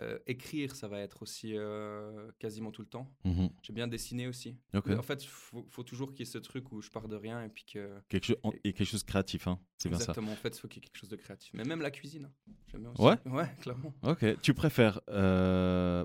[0.00, 3.12] Euh, écrire, ça va être aussi euh, quasiment tout le temps.
[3.24, 3.50] Mhm.
[3.62, 4.56] J'aime bien dessiner aussi.
[4.72, 4.90] Ok.
[4.90, 7.16] En fait, il faut, faut toujours qu'il y ait ce truc où je pars de
[7.16, 8.00] rien et puis que.
[8.08, 9.58] Quelque chose, et quelque chose de créatif, hein.
[9.78, 10.04] c'est bien ça.
[10.04, 11.50] Exactement, en fait, il faut qu'il y ait quelque chose de créatif.
[11.52, 12.52] Mais même la cuisine, hein.
[12.68, 13.02] j'aime bien aussi.
[13.02, 13.16] Ouais?
[13.26, 13.92] Ouais, clairement.
[14.02, 14.40] Ok.
[14.40, 16.04] Tu préfères, euh,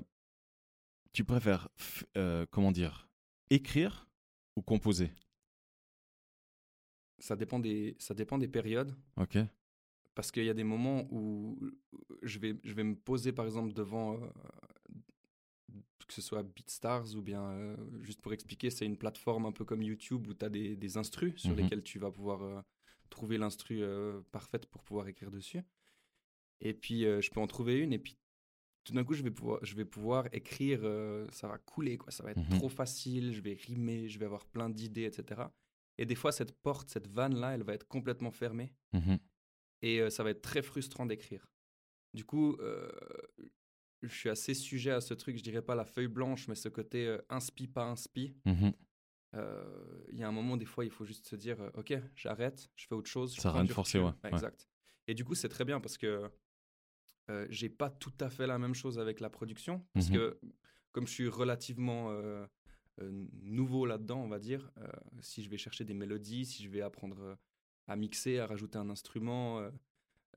[1.12, 1.68] tu préfères,
[2.16, 3.08] euh, comment dire,
[3.50, 4.08] écrire
[4.56, 5.12] ou composer?
[7.20, 8.92] Ça dépend des, ça dépend des périodes.
[9.18, 9.38] Ok.
[10.14, 11.58] Parce qu'il y a des moments où
[12.22, 14.14] je vais, je vais me poser, par exemple, devant.
[14.22, 14.28] euh,
[16.06, 19.64] que ce soit BeatStars ou bien, euh, juste pour expliquer, c'est une plateforme un peu
[19.64, 21.56] comme YouTube où tu as des, des instrus sur Mhm.
[21.56, 22.60] lesquels tu vas pouvoir euh,
[23.08, 23.82] trouver l'instru
[24.30, 25.62] parfaite pour pouvoir écrire dessus.
[26.60, 28.18] Et puis, je peux en trouver une et puis
[28.84, 32.10] tout d'un coup, je vais pouvoir, je vais pouvoir écrire, euh, ça va couler, quoi.
[32.12, 32.50] ça va être Mhm.
[32.50, 35.50] trop facile, je vais rimer, je vais avoir plein d'idées, etc.
[35.96, 39.18] Et des fois, cette porte, cette vanne-là, elle va être complètement fermée Mhm.
[39.86, 41.46] Et ça va être très frustrant d'écrire.
[42.14, 42.88] Du coup, euh,
[44.02, 46.68] je suis assez sujet à ce truc, je dirais pas la feuille blanche, mais ce
[46.68, 48.36] côté euh, inspi, pas inspi.
[49.34, 52.70] Euh, Il y a un moment, des fois, il faut juste se dire, ok, j'arrête,
[52.76, 53.34] je fais autre chose.
[53.34, 54.30] je Ça rien de ouais, ouais.
[54.30, 54.68] Exact.
[55.08, 56.30] Et du coup, c'est très bien parce que
[57.48, 59.84] j'ai pas tout à fait la même chose avec la production.
[59.92, 60.14] Parce Mhm.
[60.16, 60.40] que
[60.92, 62.12] comme je suis relativement
[63.42, 64.70] nouveau là-dedans, on va dire,
[65.20, 67.36] si je vais chercher des mélodies, si je vais apprendre
[67.86, 69.70] à mixer, à rajouter un instrument, euh,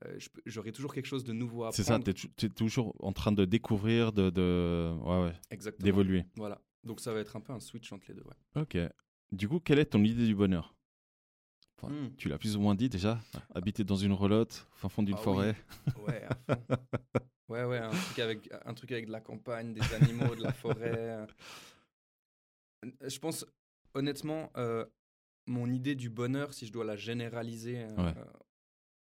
[0.04, 2.14] euh, j'aurai toujours quelque chose de nouveau à C'est ça, apprendre.
[2.36, 4.92] tu es, toujours en train de découvrir, de, de...
[5.02, 5.84] Ouais, ouais, Exactement.
[5.84, 6.24] d'évoluer.
[6.36, 6.60] Voilà.
[6.84, 8.22] Donc ça va être un peu un switch entre les deux.
[8.24, 8.62] Ouais.
[8.62, 8.76] Ok.
[9.32, 10.74] Du coup, quelle est ton idée du bonheur?
[11.80, 12.10] Enfin, Hmm.
[12.16, 13.20] Tu l'as plus ou moins dit déjà.
[13.54, 15.24] Habiter dans une relote, au fin fond d'une Ah oui.
[15.24, 15.56] forêt.
[17.48, 20.76] Ouais, un truc, avec, un truc avec de la campagne, des animaux, de la forêt.
[20.96, 21.26] euh.
[23.02, 23.46] Je pense,
[23.94, 24.84] honnêtement, euh,
[25.48, 28.14] mon idée du bonheur, si je dois la généraliser euh, Ouais.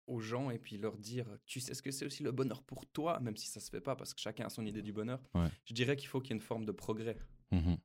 [0.06, 2.86] aux gens et puis leur dire, tu sais ce que c'est aussi le bonheur pour
[2.86, 5.20] toi, même si ça se fait pas parce que chacun a son idée du bonheur,
[5.34, 5.48] Ouais.
[5.64, 7.18] je dirais qu'il faut qu'il y ait une forme de progrès.
[7.50, 7.76] Mhm.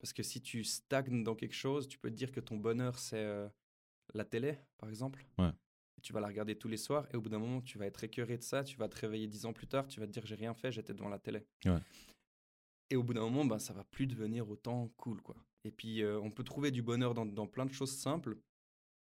[0.00, 2.98] Parce que si tu stagnes dans quelque chose, tu peux te dire que ton bonheur,
[2.98, 3.48] c'est euh,
[4.14, 5.24] la télé, par exemple.
[5.38, 5.50] Ouais.
[5.96, 7.86] Et tu vas la regarder tous les soirs, et au bout d'un moment, tu vas
[7.86, 10.12] être écœuré de ça, tu vas te réveiller dix ans plus tard, tu vas te
[10.12, 11.44] dire j'ai rien fait, j'étais devant la télé.
[11.64, 11.80] Ouais.
[12.90, 15.20] Et au bout d'un moment, ben, ça va plus devenir autant cool.
[15.22, 15.36] quoi.
[15.68, 18.38] Et puis, euh, on peut trouver du bonheur dans, dans plein de choses simples,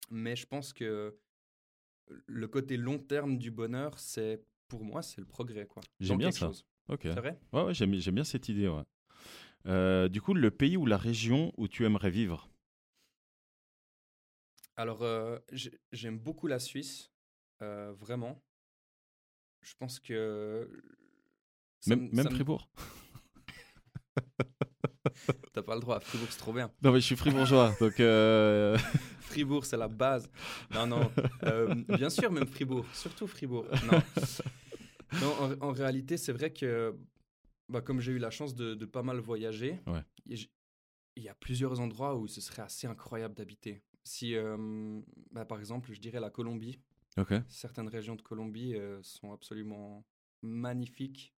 [0.10, 1.15] mais je pense que
[2.26, 5.67] le côté long terme du bonheur, c'est pour moi, c'est le progrès.
[5.67, 5.84] quoi.
[6.00, 6.48] J'aime bien ça.
[6.48, 6.65] chose.
[6.89, 7.02] Ok.
[7.04, 7.39] C'est vrai?
[7.54, 8.67] Ouais, ouais, j'aime, j'aime bien cette idée.
[8.67, 8.82] Ouais.
[9.67, 12.50] Euh, du coup, le pays ou la région où tu aimerais vivre?
[14.78, 17.12] Alors, euh, j'ai- j'aime beaucoup la Suisse,
[17.60, 18.41] vraiment.
[19.62, 20.67] Je pense que.
[21.82, 22.67] ça Même, me- même ça Fribourg?
[25.54, 26.72] T'as pas le droit, Fribourg c'est trop bien.
[26.82, 28.00] Non, mais je suis fribourgeois, donc.
[28.00, 28.78] euh,
[29.22, 30.30] Fribourg c'est la base.
[30.74, 31.12] Non, non.
[31.43, 32.86] euh, bien sûr, même Fribourg.
[32.93, 33.65] Surtout Fribourg.
[33.91, 34.02] Non,
[35.22, 36.96] Non, en, en réalité, c'est vrai que.
[37.70, 40.02] Bah, comme j'ai eu la chance de, de pas mal voyager, Ouais.
[40.26, 40.48] il
[41.17, 43.82] y a- plusieurs endroits où ce serait assez incroyable d'habiter.
[44.06, 46.80] Si, euh, bah, par exemple, je dirais la Colombie.
[47.50, 50.06] Certaines régions de Colombie sont absolument
[50.43, 51.34] magnifiques.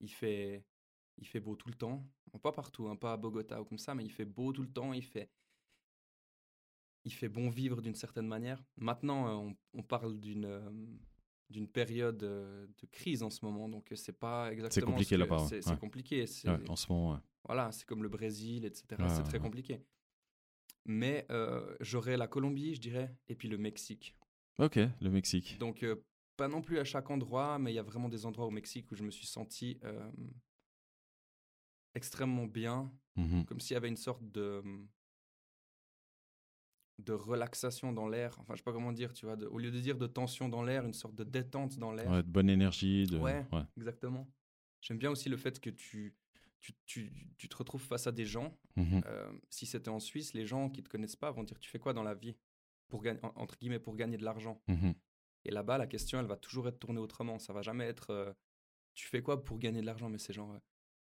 [0.00, 0.64] Il fait,
[1.20, 2.04] il fait beau tout le temps.
[2.42, 4.70] Pas partout, hein, pas à Bogota ou comme ça, mais il fait beau tout le
[4.72, 4.92] temps.
[4.92, 5.30] Il fait,
[7.04, 8.62] il fait bon vivre d'une certaine manière.
[8.76, 10.70] Maintenant, euh, on, on parle d'une euh,
[11.48, 14.86] d'une période euh, de crise en ce moment, donc c'est pas exactement.
[14.86, 15.46] ce compliqué là-bas.
[15.48, 15.76] C'est c'est Ouais.
[15.78, 16.26] compliqué.
[16.26, 17.18] c'est- Ouais, en ce moment, ouais.
[17.44, 18.84] Voilà, c'est comme le Brésil, etc.
[19.08, 19.82] C'est très compliqué.
[20.84, 24.14] Mais euh, j'aurais la Colombie, je dirais, et puis le Mexique.
[24.58, 25.58] Ok, le Mexique.
[25.58, 25.84] Donc,
[26.36, 28.90] pas non plus à chaque endroit, mais il y a vraiment des endroits au Mexique
[28.92, 29.80] où je me suis senti
[31.94, 33.44] extrêmement bien, Mhm.
[33.44, 34.62] comme s'il y avait une sorte de
[36.98, 38.36] de relaxation dans l'air.
[38.40, 39.36] Enfin, je sais pas comment dire, tu vois.
[39.36, 42.10] de- au lieu de dire de tension dans l'air, une sorte de détente dans l'air.
[42.10, 43.06] Ouais, de bonne énergie.
[43.06, 43.18] De...
[43.18, 43.46] Ouais.
[43.78, 44.28] Exactement.
[44.82, 46.14] J'aime bien aussi le fait que tu,
[46.60, 48.54] tu, tu, tu te retrouves face à des gens.
[48.76, 49.00] Mhm.
[49.06, 51.78] Euh, si c'était en Suisse, les gens qui te connaissent pas vont dire Tu fais
[51.78, 52.36] quoi dans la vie
[52.88, 54.62] pour gagner, en- Entre guillemets, pour gagner de l'argent?
[55.46, 57.38] Et là-bas, la question, elle va toujours être tournée autrement.
[57.38, 58.30] Ça va jamais être euh,
[58.94, 60.10] Tu fais quoi pour gagner de l'argent?
[60.10, 60.58] Mais c'est genre euh,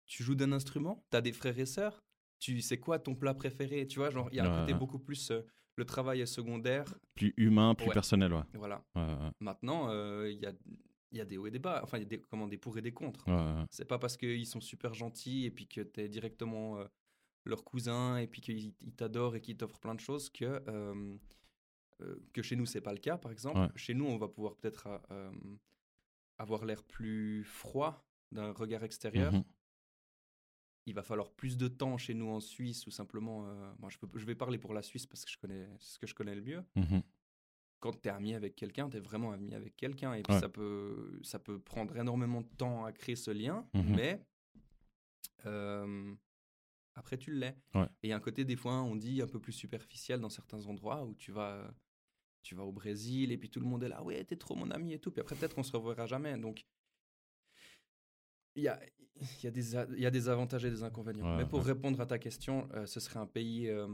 [0.09, 2.03] Tu joues d'un instrument Tu as des frères et sœurs
[2.39, 4.73] Tu sais quoi ton plat préféré Tu vois, genre, il y a un Ouais, côté
[4.73, 4.79] ouais.
[4.79, 5.31] beaucoup plus.
[5.31, 5.41] euh,
[5.75, 6.93] le travail est secondaire.
[7.15, 7.93] Plus humain, plus Ouais.
[7.93, 8.41] personnel, ouais.
[8.55, 8.83] Voilà.
[9.39, 10.51] Maintenant, euh, il y, a,
[11.11, 11.79] il y a des hauts et des bas.
[11.83, 13.25] Enfin, il y a des, comment, des pour et des contre.
[13.69, 16.85] C'est pas parce qu'ils sont super gentils et puis que tu es directement euh,
[17.45, 20.59] leur cousin et puis qu'ils ils t'adorent et qu'ils t'offrent plein de choses que,
[22.33, 23.71] que chez nous, c'est pas le cas, par exemple.
[23.77, 24.87] Chez nous, on va pouvoir peut-être
[26.37, 29.31] avoir l'air plus froid d'un regard extérieur.
[29.33, 29.43] Mhm.
[30.89, 33.45] Il va falloir plus de temps chez nous en Suisse ou simplement.
[33.47, 35.99] euh, moi, je, peux, je vais parler pour la Suisse parce que je connais ce
[35.99, 36.63] que je connais le mieux.
[36.75, 37.01] Mhm.
[37.79, 40.13] Quand tu es ami avec quelqu'un, tu es vraiment ami avec quelqu'un.
[40.15, 40.39] Et puis Ouais.
[40.39, 43.95] ça, peut, ça peut prendre énormément de temps à créer ce lien, Mhm.
[43.95, 44.21] mais
[45.45, 46.13] euh,
[46.95, 47.55] après, tu l'es.
[47.73, 47.85] Ouais.
[48.03, 50.29] Et il y a un côté, des fois, on dit un peu plus superficiel dans
[50.29, 51.71] certains endroits où tu vas,
[52.41, 54.69] tu vas au Brésil et puis tout le monde est là, ouais, t'es trop mon
[54.71, 55.11] ami et tout.
[55.11, 56.37] Puis après, peut-être qu'on se reverra jamais.
[56.37, 56.65] Donc,
[58.59, 58.79] il y a,
[59.43, 61.29] y, a des y a des avantages et des inconvénients.
[61.31, 61.65] Ouais, mais pour ouais.
[61.65, 63.87] répondre à ta question, euh, ce serait un pays, euh,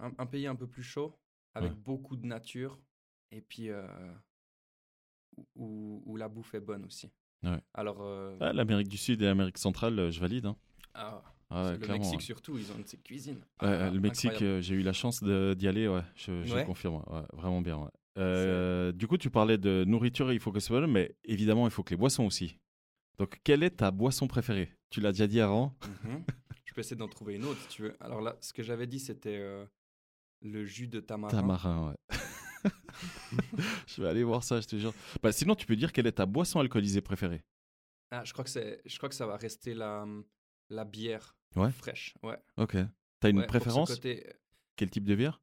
[0.00, 1.18] un, un pays un peu plus chaud,
[1.54, 1.78] avec Ouais.
[1.78, 2.78] beaucoup de nature
[3.30, 3.86] et puis euh,
[5.56, 7.10] où, où la bouffe est bonne aussi.
[7.74, 8.02] Alors,
[8.40, 10.46] Ah, L'Amérique du Sud et l'Amérique centrale, je valide.
[10.46, 10.56] hein.
[10.94, 13.40] ah, Ah le Mexique surtout, ils ont une petite cuisine.
[13.60, 17.90] Ah, le Mexique, j'ai eu la chance d'y aller, ouais, je, je confirme, vraiment bien.
[18.92, 21.70] du coup, tu parlais de nourriture, il faut que ce soit bon, mais évidemment, il
[21.70, 22.58] faut que les boissons aussi.
[23.18, 24.72] Donc, quelle est ta boisson préférée?
[24.90, 26.24] Tu l'as déjà dit avant Mhm.
[26.64, 27.96] Je peux essayer d'en trouver une autre si tu veux.
[28.00, 29.66] Alors là, ce que j'avais dit, c'était euh,
[30.42, 31.36] le jus de tamarin.
[31.36, 31.96] Tamarin, ouais.
[33.88, 34.92] je vais aller voir ça, je te jure.
[35.22, 37.42] Bah, sinon, tu peux dire quelle est ta boisson alcoolisée préférée?
[38.10, 40.06] Ah, je crois que c'est, je crois que ça va rester la,
[40.70, 41.72] la bière Ouais.
[41.72, 42.14] fraîche.
[42.22, 42.38] Ouais.
[42.56, 42.76] Ok.
[43.20, 43.94] T'as une Ouais, préférence?
[43.94, 44.26] côté,
[44.76, 45.40] Quel type de bière?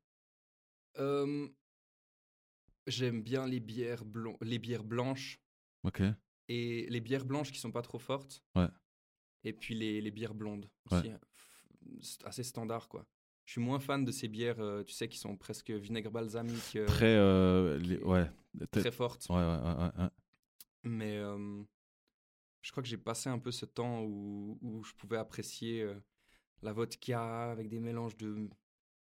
[0.97, 1.47] Euh,
[2.87, 5.39] j'aime bien les bières, blon- les bières blanches
[5.83, 6.01] Ok.
[6.47, 8.43] Et les bières blanches qui sont pas trop fortes.
[8.55, 8.67] Ouais.
[9.43, 11.09] Et puis les, les bières blondes aussi.
[11.09, 11.19] hein.
[12.23, 13.05] Assez standard quoi.
[13.45, 16.75] Je suis moins fan de ces bières, euh, tu sais, qui sont presque vinaigre balsamique,
[16.77, 17.15] euh, Très.
[17.15, 18.25] euh, les- Ouais.
[18.71, 19.27] Très- fortes.
[19.29, 20.07] Ouais, ouais.
[20.83, 21.17] Mais
[22.61, 25.87] je crois que j'ai passé un peu ce temps où, où je pouvais apprécier
[26.63, 28.49] la vodka avec des mélanges de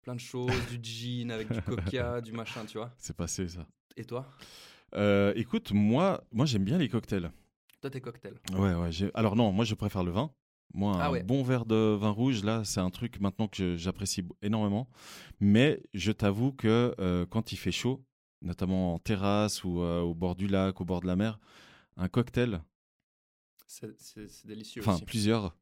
[0.01, 1.61] plein de choses, du gin avec du
[2.01, 2.93] coca, du machin, tu vois.
[2.97, 3.67] C'est passé ça.
[3.97, 4.27] Et toi?
[4.95, 7.31] Euh, écoute, moi, moi j'aime bien les cocktails.
[7.81, 8.35] Toi, tes cocktails.
[8.53, 8.89] Ouais, ouais.
[9.13, 10.31] Alors non, moi je préfère le vin.
[10.73, 11.23] Moi, Ah un ouais.
[11.23, 14.89] bon verre de vin rouge, là, c'est un truc maintenant que j'apprécie énormément.
[15.39, 18.03] Mais je t'avoue que euh, quand il fait chaud,
[18.41, 21.39] notamment en terrasse ou euh, au bord du lac, au bord de la mer,
[21.97, 22.61] un cocktail,
[23.67, 23.87] C'est
[24.45, 25.05] délicieux enfin aussi.
[25.05, 25.55] plusieurs.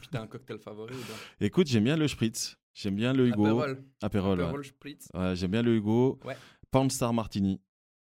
[0.00, 1.44] Puis t'as un cocktail favori ou pas?
[1.44, 3.60] Écoute, j'aime bien le spritz, j'aime bien le Hugo.
[3.62, 3.76] Ouais.
[4.00, 5.08] Aperol Spritz.
[5.12, 6.18] Ouais, j'aime bien le Hugo.
[6.24, 6.36] Ouais.
[6.70, 7.60] Pornstar Martini.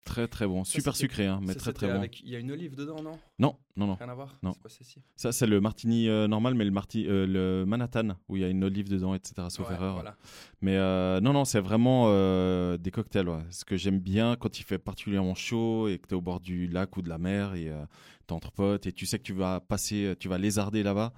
[0.08, 0.64] Très très bon.
[0.64, 1.96] Super sucré, hein, mais Ça, très très bon.
[1.96, 3.12] avec- Il y a une olive dedans, non?
[3.40, 3.96] Non, non, non.
[3.96, 4.36] Rien à voir?
[4.42, 4.54] Non.
[4.54, 4.72] Quoi
[5.16, 8.46] Ça, c'est le martini euh, normal, mais le, marti, euh, le Manhattan, où il y
[8.46, 9.48] a une olive dedans, etc.
[9.50, 9.96] Sauf Ouais, erreur.
[9.96, 10.16] voilà.
[10.62, 12.08] Mais euh, non, non, c'est vraiment
[12.78, 13.28] des cocktails.
[13.30, 13.44] ouais.
[13.52, 16.40] Ce que j'aime bien quand il fait particulièrement chaud et que tu es au bord
[16.40, 17.72] du lac ou de la mer et
[18.28, 21.14] tu entre potes et tu sais que tu vas passer, tu vas lézarder là-bas.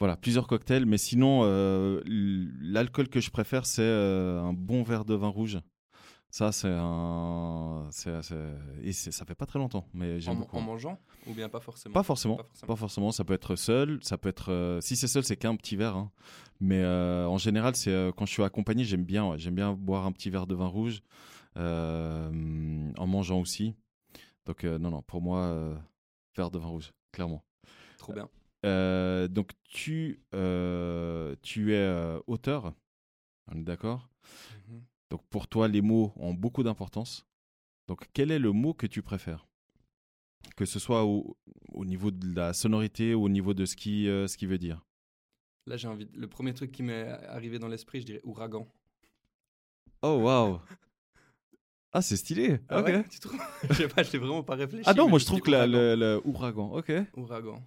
[0.00, 0.86] Voilà, plusieurs cocktails.
[0.86, 1.44] Mais sinon,
[2.60, 5.58] l'alcool que je préfère, c'est un bon verre de vin rouge.
[6.34, 7.86] Ça, c'est un.
[7.92, 8.10] c'est-
[8.82, 10.58] Et c'est- ça fait pas très longtemps, mais En, j'aime en beaucoup.
[10.58, 11.92] mangeant Ou bien pas forcément?
[11.92, 12.38] Pas forcément.
[12.38, 13.12] Pas Pas forcément.
[13.12, 14.00] Ça peut être seul.
[14.02, 14.50] Ça peut être.
[14.50, 15.94] euh, si c'est seul, c'est qu'un petit verre.
[15.96, 16.10] hein.
[16.58, 19.28] Mais euh, en général, c'est euh, quand je suis accompagné, j'aime bien.
[19.30, 19.38] ouais.
[19.38, 21.02] J'aime bien boire un petit verre de vin rouge
[21.56, 23.76] euh, en mangeant aussi.
[24.46, 25.02] Donc euh, non, non.
[25.02, 25.76] Pour moi, euh,
[26.36, 27.44] verre de vin rouge, clairement.
[27.98, 28.28] Trop bien.
[28.66, 32.72] Euh, donc tu euh, tu es euh, auteur.
[33.52, 34.08] On est d'accord?
[34.68, 34.82] Mhm.
[35.14, 37.24] Donc pour toi, les mots ont beaucoup d'importance.
[37.86, 39.46] Donc quel est le mot que tu préfères?
[40.56, 41.36] Que ce soit au,
[41.72, 44.58] au niveau de la sonorité ou au niveau de ce qui, euh, ce qui veut
[44.58, 44.84] dire?
[45.66, 46.08] Là, j'ai envie.
[46.14, 48.66] Le premier truc qui m'est arrivé dans l'esprit, je dirais ouragan.
[50.02, 50.58] Oh waouh
[51.92, 52.58] Ah c'est stylé.
[52.68, 52.86] Ah ok.
[52.88, 53.40] ouais, tu trouves?
[53.70, 54.82] Je sais pas, je vraiment pas réfléchi.
[54.84, 55.72] ah non, moi je trouve que la- ouragan.
[55.78, 56.70] le, le ouragan.
[56.72, 56.92] Ok.
[57.16, 57.62] Ouragan.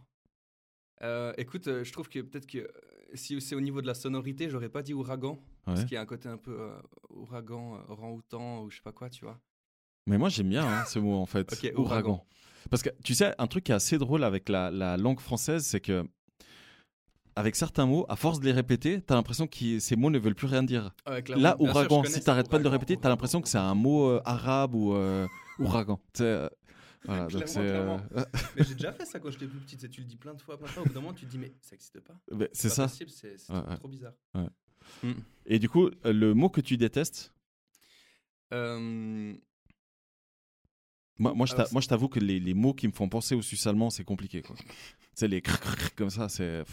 [1.01, 2.69] Euh, écoute, euh, je trouve que peut-être que
[3.13, 5.39] si c'est au niveau de la sonorité, j'aurais pas dit ouragan.
[5.63, 5.85] Parce Ouais.
[5.85, 6.79] qu'il y a un côté un peu euh,
[7.17, 9.39] ouragan, euh, orang-outan ou je sais pas quoi, tu vois.
[10.07, 11.51] Mais moi, j'aime bien hein, ce mot en fait.
[11.75, 11.81] Ouragan.
[11.81, 12.25] ouragan.
[12.69, 15.65] Parce que tu sais, un truc qui est assez drôle avec la, la langue française,
[15.65, 16.05] c'est que
[17.37, 20.33] avec certains mots, à force de les répéter, t'as l'impression que ces mots ne veulent
[20.33, 20.91] plus rien dire.
[21.07, 21.23] Ouais.
[21.35, 23.75] Là, sûr, ouragan, si ça, t'arrêtes pas de le répéter, t'as l'impression que c'est un
[23.75, 25.27] mot euh, arabe ou euh,
[25.59, 25.99] ouragan.
[26.13, 26.47] Tu euh,
[27.05, 27.43] voilà, donc
[28.55, 29.83] Mais j'ai déjà fait ça quand j'étais plus petite.
[29.83, 30.57] et Tu le dis plein de fois.
[30.59, 32.15] Maintenant, au bout d'un moment, tu te dis, mais ça n'existe pas.
[32.53, 32.87] c'est ça.
[32.87, 33.05] C'est
[33.49, 33.75] Ouais, ouais.
[33.75, 34.13] trop bizarre.
[35.03, 35.11] Mm.
[35.45, 37.33] Et du coup, euh, le mot que tu détestes,
[38.53, 39.33] Euh,
[41.19, 43.65] moi, moi, je je t'avoue que les, les mots qui me font penser au suisse
[43.67, 44.41] allemand, c'est compliqué.
[44.41, 44.55] quoi.
[44.57, 44.65] tu
[45.15, 46.63] sais, les crrr, crrr, comme ça, c'est.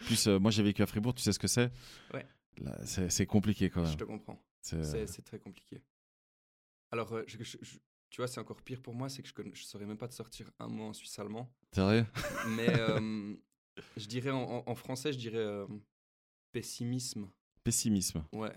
[0.00, 1.70] Plus, euh, moi, j'ai vécu à Fribourg, tu sais ce que c'est?
[2.12, 2.26] Ouais.
[2.84, 3.98] C'est c'est compliqué quand je même.
[3.98, 4.42] te comprends.
[4.60, 5.80] C'est- C'est c'est très compliqué.
[6.90, 7.78] Alors, euh, je- je- je-
[8.10, 10.14] tu vois, c'est encore pire pour moi, c'est que je ne saurais même pas te
[10.14, 11.52] sortir un mot en suisse allemand.
[11.72, 12.06] Sérieux
[12.48, 13.34] Mais euh,
[13.96, 15.66] je dirais en, en- en français, je dirais euh,
[16.60, 17.30] pessimisme.
[17.62, 18.54] Pessimisme, Ouais,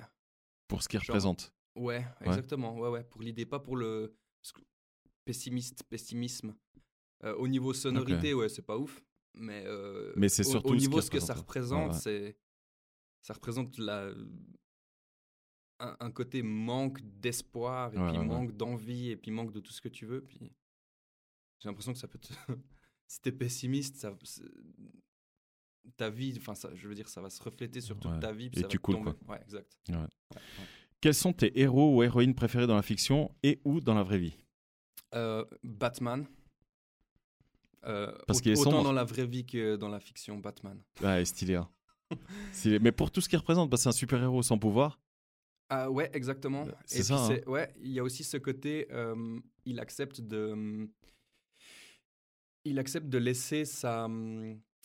[0.68, 1.54] pour ce qu'il représente.
[1.76, 2.78] ouais, exactement.
[2.80, 4.16] Ouais, ouais, pour l'idée, pas pour le
[5.26, 6.56] pessimiste, pessimisme.
[7.26, 9.02] Euh, au niveau sonorité, ouais, c'est pas ouf.
[9.34, 11.92] Mais, euh, Mais c'est surtout au, ce niveau ce que ça représente.
[11.92, 12.34] représente, Ouais, ouais.
[12.34, 12.38] c'est
[13.22, 14.12] ça représente la
[15.82, 19.82] un, un côté manque d'espoir et puis manque d'envie et puis manque de tout ce
[19.82, 20.22] que tu veux.
[20.24, 20.40] Puis
[21.60, 22.32] j'ai l'impression que ça peut te
[23.08, 24.16] si t'es pessimiste, ça
[25.98, 28.20] ta vie, enfin ça, je veux dire, ça va se refléter sur toute Ouais.
[28.20, 28.50] ta vie.
[28.50, 29.12] puis Et ça tu coules, tomber.
[29.28, 29.78] Ouais, exact.
[29.90, 29.96] Ouais.
[31.02, 34.20] Quels sont tes héros ou héroïnes préférés dans la fiction et ou dans la vraie
[34.20, 34.36] vie?
[35.16, 36.28] Euh, Batman.
[37.86, 38.84] Euh, Parce qu'il est autant sombre.
[38.84, 40.82] dans la vraie vie que dans la fiction, Batman.
[41.02, 41.56] Ouais, stylé.
[41.56, 41.70] hein.
[42.52, 42.80] Stylé.
[42.80, 45.00] Mais pour tout ce qu'il représente, bah, c'est un super-héros sans pouvoir.
[45.70, 46.66] Ah ouais, exactement.
[46.68, 47.38] Et c'est ça, hein.
[47.48, 50.90] Ouais, il y a aussi ce côté, euh, il accepte de,
[52.66, 54.08] il accepte de laisser sa,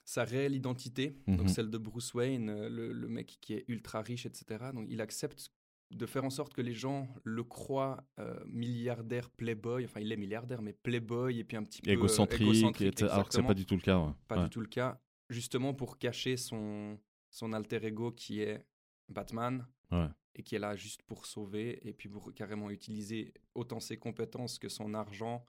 [0.05, 1.37] sa réelle identité, Mhm.
[1.37, 4.71] donc celle de Bruce Wayne, euh, le, le mec qui est ultra riche, etc.
[4.75, 5.51] Donc il accepte
[5.91, 10.17] de faire en sorte que les gens le croient euh, milliardaire playboy, enfin il est
[10.17, 13.43] milliardaire, mais playboy et puis un petit peu euh, Égocentrique, égocentrique, et- alors que c'est
[13.43, 13.99] pas du tout le cas.
[13.99, 14.13] ouais.
[14.29, 14.45] Pas Ouais.
[14.45, 15.01] du tout le cas.
[15.31, 16.99] Justement pour cacher son,
[17.31, 18.65] son alter ego qui est
[19.09, 19.67] Batman.
[19.91, 20.09] Ouais.
[20.37, 24.59] Et qui est là juste pour sauver et puis pour carrément utiliser autant ses compétences
[24.59, 25.47] que son argent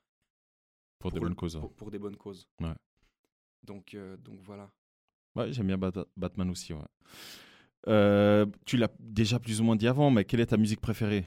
[0.99, 1.58] Pour des bonnes causes.
[1.60, 2.47] Pour, pour des bonnes causes.
[2.62, 2.76] Ouais.
[3.66, 4.72] Donc, euh, donc voilà.
[5.36, 6.74] Ouais, j'aime bien Bat- Batman aussi.
[6.74, 6.86] Ouais.
[7.88, 11.26] Euh, tu l'as déjà plus ou moins dit avant, mais quelle est ta musique préférée?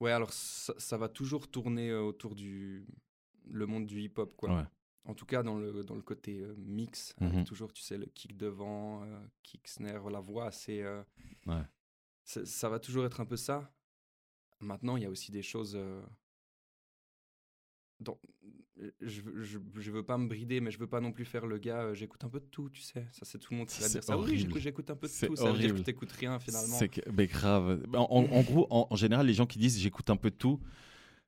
[0.00, 2.86] Ouais, alors ça, ça va toujours tourner euh, autour du
[3.46, 4.56] le monde du hip-hop, quoi.
[4.56, 4.64] Ouais.
[5.04, 7.44] En tout cas, dans le, dans le côté euh, mix, avec Mhm.
[7.44, 10.82] toujours, tu sais, le kick devant, euh, kick snare, la voix, c'est.
[10.82, 11.02] euh,
[11.46, 11.62] Ouais.
[12.24, 13.72] Ça va toujours être un peu ça.
[14.60, 15.76] Maintenant, il y a aussi des choses.
[19.00, 21.46] Je, veux- je, je veux pas me brider, mais je veux pas non plus faire
[21.46, 21.82] le gars.
[21.82, 23.06] euh, j'écoute un peu de tout, tu sais.
[23.12, 24.16] Ça, c'est tout le monde qui va dire ça.
[24.16, 24.38] Horrible.
[24.38, 25.16] j'écoute, j'écoute un peu de tout.
[25.18, 25.82] Ça veut dire que horrible.
[25.82, 26.76] t'écoutes rien finalement.
[26.76, 27.82] C'est que, mais grave.
[27.94, 30.36] En, en- en gros, en, en général, les gens qui disent j'écoute un peu de
[30.36, 30.60] tout,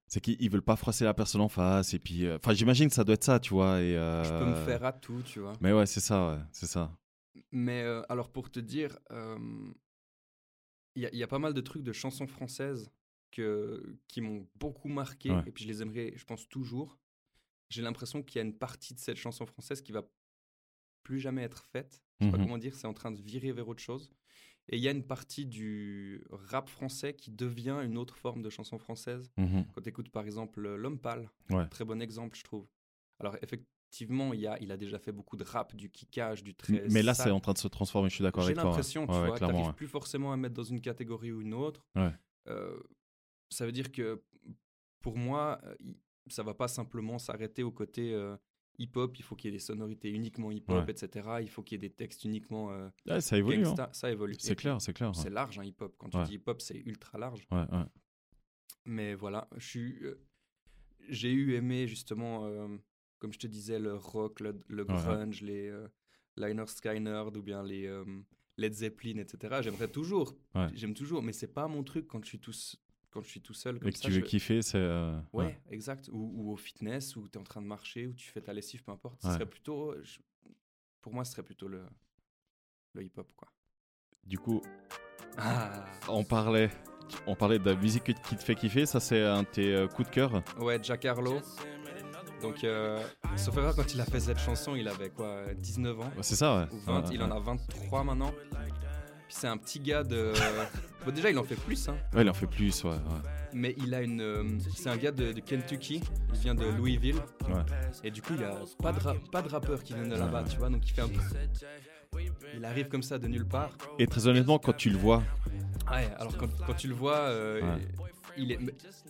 [0.06, 1.94] c'est qu'ils ils veulent pas froisser la personne en face.
[1.94, 3.80] Et puis, euh, enfin, j'imagine que ça doit être ça, tu vois.
[3.80, 5.52] Et, Je peux me euh, faire à tout, tu vois.
[5.60, 6.90] Mais ouais, c'est ça, ouais, c'est ça.
[7.50, 9.38] Mais euh, alors pour te dire, euh,
[10.96, 12.90] il y, a- il y a pas mal de trucs de chansons françaises
[13.30, 15.42] que, qui m'ont beaucoup marqué Ouais.
[15.46, 16.98] et puis je les aimerais, je pense toujours.
[17.72, 20.02] J'ai l'impression qu'il y a une partie de cette chanson française qui va
[21.02, 22.02] plus jamais être faite.
[22.20, 22.44] Je sais pas Mhm.
[22.44, 24.10] comment dire, c'est en train de virer vers autre chose.
[24.68, 28.50] Et il y a une partie du rap français qui devient une autre forme de
[28.50, 29.32] chanson française.
[29.38, 29.66] Mhm.
[29.72, 31.66] Quand tu écoutes par exemple L'Homme Pâle, Ouais.
[31.68, 32.68] très bon exemple, je trouve.
[33.18, 36.54] Alors effectivement, il, y a, il a déjà fait beaucoup de rap, du kickage, du
[36.54, 36.84] très.
[36.90, 38.64] Mais là, c'est en train de se transformer, je suis d'accord J'ai avec toi.
[38.64, 38.70] ouais.
[38.70, 39.72] l'impression, tu Ouais, vois, ouais.
[39.72, 41.86] plus forcément à mettre dans une catégorie ou une autre.
[42.48, 42.78] Euh,
[43.48, 44.22] ça veut dire que
[45.00, 45.74] pour moi, euh,
[46.28, 48.36] ça va pas simplement s'arrêter au côté euh,
[48.78, 49.16] hip-hop.
[49.18, 50.90] Il faut qu'il y ait des sonorités uniquement hip-hop, Ouais.
[50.92, 51.28] etc.
[51.40, 53.66] Il faut qu'il y ait des textes uniquement euh, Ouais, ça évolue.
[53.66, 53.88] hein.
[53.92, 54.34] Ça évolue.
[54.38, 55.14] C'est clair, c'est clair.
[55.14, 55.94] C'est large, un hip-hop.
[55.98, 57.46] Quand tu dis hip-hop, c'est ultra large.
[57.50, 57.58] ouais.
[57.72, 57.84] ouais.
[58.84, 60.20] Mais voilà, je suis, euh,
[61.08, 62.66] j'ai eu aimé justement, euh,
[63.20, 65.72] comme je te disais, le rock, le, grunge, les
[66.36, 67.88] Liner Skynyrd ou bien les
[68.56, 69.60] Led Zeppelin, etc.
[69.62, 70.68] J'aimerais toujours, Ouais.
[70.74, 72.52] j'aime toujours, mais c'est pas mon truc quand je suis tout,
[73.12, 73.78] quand je suis tout seul.
[73.78, 74.78] Comme Et que ça, tu veux je- kiffer, c'est.
[74.78, 76.08] euh, Ouais, exact.
[76.12, 78.52] Ou, ou au fitness, où tu es en train de marcher, ou tu fais ta
[78.52, 79.20] lessive, peu importe.
[79.22, 79.34] Ce Ouais.
[79.34, 80.18] serait plutôt, je-
[81.00, 81.84] pour moi, ce serait plutôt le,
[82.94, 83.48] le hip-hop, quoi.
[84.24, 84.62] Du coup,
[85.36, 85.84] Ah.
[86.08, 86.70] on parlait,
[87.26, 88.86] on parlait de la musique qui te fait kiffer.
[88.86, 90.42] Ça, c'est un de tes euh, coups de cœur.
[90.60, 91.40] Ouais, Jack Harlow.
[92.40, 93.00] Donc, euh,
[93.36, 96.10] sauf erreur, quand il a fait cette chanson, il avait quoi, 19 ans?
[96.22, 96.66] C'est ça, ouais.
[96.72, 98.32] ou 20, Ouais, il en a 23 maintenant.
[98.32, 100.32] Puis c'est un petit gars de.
[101.04, 102.90] Bon, déjà, il en fait plus, hein, Ouais, il en fait plus, ouais.
[102.90, 102.98] ouais.
[103.52, 104.20] mais il a une.
[104.20, 104.44] euh,
[104.74, 106.00] C'est un gars de, de Kentucky,
[106.32, 107.16] il vient de Louisville,
[107.48, 107.62] Ouais.
[108.04, 110.14] et du coup, il y a pas de, ra- pas de rappeur qui vient de
[110.14, 110.48] là-bas, Ouais.
[110.48, 111.20] tu vois, donc il fait un peu.
[112.54, 113.70] Il arrive comme ça de nulle part.
[113.98, 115.22] Et très honnêtement, quand tu le vois,
[115.90, 117.82] Ouais, alors quand, quand tu le vois, euh, Ouais.
[118.38, 118.58] il est,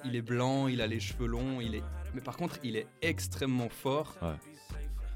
[0.05, 1.83] il est blanc, il a les cheveux longs, il est,
[2.15, 4.35] mais par contre, il est extrêmement fort Ouais.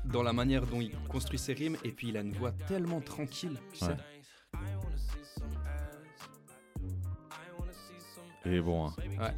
[0.04, 3.00] dans la manière dont il construit ses rimes, et puis il a une voix tellement
[3.00, 3.90] tranquille, tu Ouais.
[3.92, 3.96] sais.
[8.46, 8.86] Et bon.
[8.86, 8.94] hein.
[9.20, 9.34] Ouais.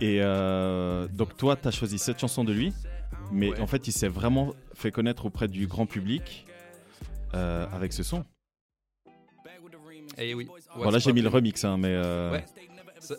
[0.00, 2.72] Et euh, donc toi, tu as choisi cette chanson de lui,
[3.32, 3.60] mais Ouais.
[3.60, 6.46] en fait, il s'est vraiment fait connaître auprès du grand public
[7.34, 8.24] euh, avec ce son.
[10.18, 10.48] Et oui.
[10.76, 12.44] bon, là, j'ai mis le remix, hein, mais euh, Ouais.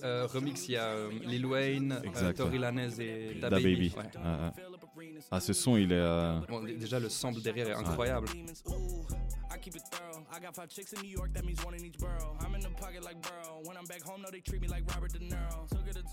[0.04, 0.94] Euh, remix, il y a
[1.26, 2.02] Lil Wayne,
[2.36, 2.58] Tory.
[2.58, 3.94] Lanez et Da, Da Baby.
[3.96, 5.14] Ouais, ouais.
[5.32, 6.40] Ah, ce son, il est.
[6.50, 8.28] Bon, déjà, le sample derrière est incroyable.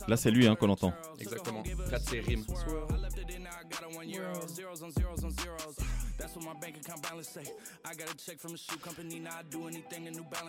[0.09, 0.93] Là, c'est lui hein, qu'on entend.
[1.19, 1.63] Exactement.
[1.63, 2.45] Près de ses rimes.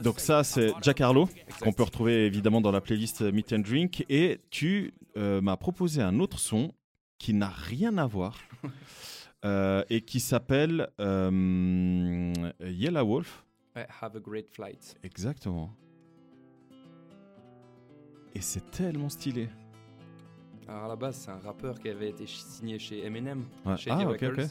[0.02, 1.30] Donc ça, c'est Jack Harlow,
[1.62, 4.06] qu'on peut retrouver évidemment dans la playlist Meet and Drink.
[4.10, 6.74] Et tu euh, m'as proposé un autre son
[7.18, 8.38] qui n'a rien à voir
[9.90, 13.46] et qui s'appelle euh, Yellow Wolf.
[13.76, 14.96] Ouais, Have a Great Flight.
[15.04, 15.72] Exactement.
[18.34, 19.48] Et c'est tellement stylé.
[20.68, 23.78] Alors à la base, c'est un rappeur qui avait été signé chez Eminem, Ouais.
[23.78, 24.22] chez Ah, The ok, ok.
[24.22, 24.46] Records.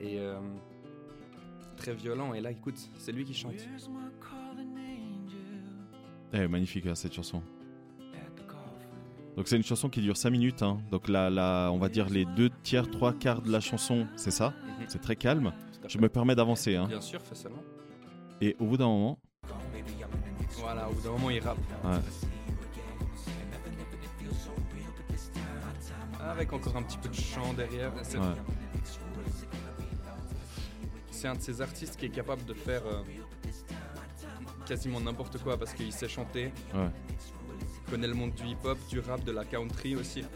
[0.00, 0.38] Et euh,
[1.76, 2.34] très violent.
[2.34, 3.54] Et là, écoute, c'est lui qui chante.
[6.32, 7.42] Eh, magnifique hein, cette chanson.
[9.36, 10.62] Donc c'est une chanson qui dure 5 minutes.
[10.62, 10.78] hein.
[10.90, 14.30] Donc là, là, on va dire les deux tiers, trois quarts de la chanson, c'est
[14.30, 14.50] ça.
[14.78, 14.84] Mhm.
[14.88, 15.52] C'est très calme.
[15.88, 16.76] Je me permets d'avancer.
[16.76, 16.86] hein.
[16.86, 17.62] Bien sûr, fais seulement.
[18.40, 19.18] Et au bout d'un moment,
[20.58, 21.58] Voilà, au bout d'un moment, il rappe.
[21.84, 21.90] ouais,
[26.30, 27.92] Avec encore un petit peu de chant derrière.
[28.02, 28.24] C'est Ouais.
[31.10, 33.02] c'est un de ces artistes qui est capable de faire euh,
[34.66, 36.52] quasiment n'importe quoi parce qu'il sait chanter.
[36.74, 36.88] ouais.
[37.90, 40.22] Connaît le monde du hip-hop, du rap, de la country aussi.
[40.22, 40.26] Là,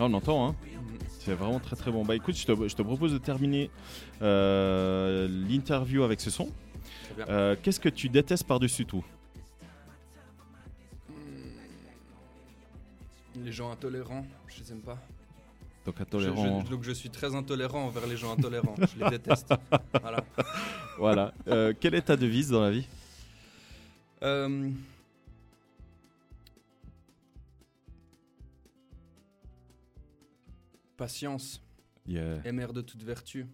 [0.00, 0.48] on entend.
[0.48, 0.56] Hein.
[0.64, 0.98] Mhm.
[1.20, 2.04] C'est vraiment très très bon.
[2.04, 3.70] Bah écoute, je te, je te propose de terminer
[4.22, 6.46] euh, l'interview avec ce son.
[7.14, 7.26] Très bien.
[7.34, 9.04] Euh, Qu'est-ce que tu détestes par-dessus tout?
[13.44, 14.98] Les gens intolérants, je les aime pas.
[15.84, 16.64] Donc Je- intolérant.
[16.64, 18.74] je- donc je suis très intolérant envers les gens intolérants.
[18.78, 19.54] je les déteste.
[20.00, 20.24] Voilà.
[20.98, 21.34] Voilà.
[21.48, 22.86] Euh, quelle est ta devise dans la vie?
[24.22, 24.70] Euh,
[30.96, 31.62] Patience,
[32.06, 33.46] Yeah, et de toute vertu.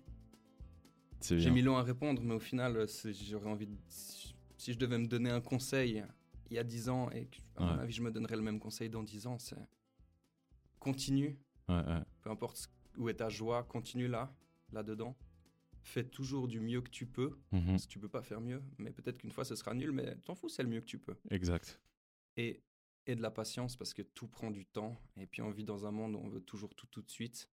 [1.22, 2.86] J'ai mis long à répondre, mais au final,
[3.28, 3.76] j'aurais envie de...
[3.88, 6.04] Si je devais me donner un conseil
[6.50, 8.60] il y a 10 ans, et que, à mon avis, je me donnerais le même
[8.60, 9.56] conseil dans 10 ans, c'est
[10.78, 11.38] continue,
[11.68, 12.00] Ouais, ouais.
[12.22, 14.34] peu importe où est ta joie, continue là,
[14.72, 15.16] là-dedans.
[15.82, 17.78] Fais toujours du mieux que tu peux, Mhm.
[17.78, 20.34] si tu peux pas faire mieux, mais peut-être qu'une fois ce sera nul, mais t'en
[20.34, 21.16] fous, c'est le mieux que tu peux.
[21.30, 21.80] Exact.
[22.36, 22.62] Et,
[23.06, 25.86] et de la patience, parce que tout prend du temps, et puis on vit dans
[25.86, 27.50] un monde où on veut toujours tout tout de suite,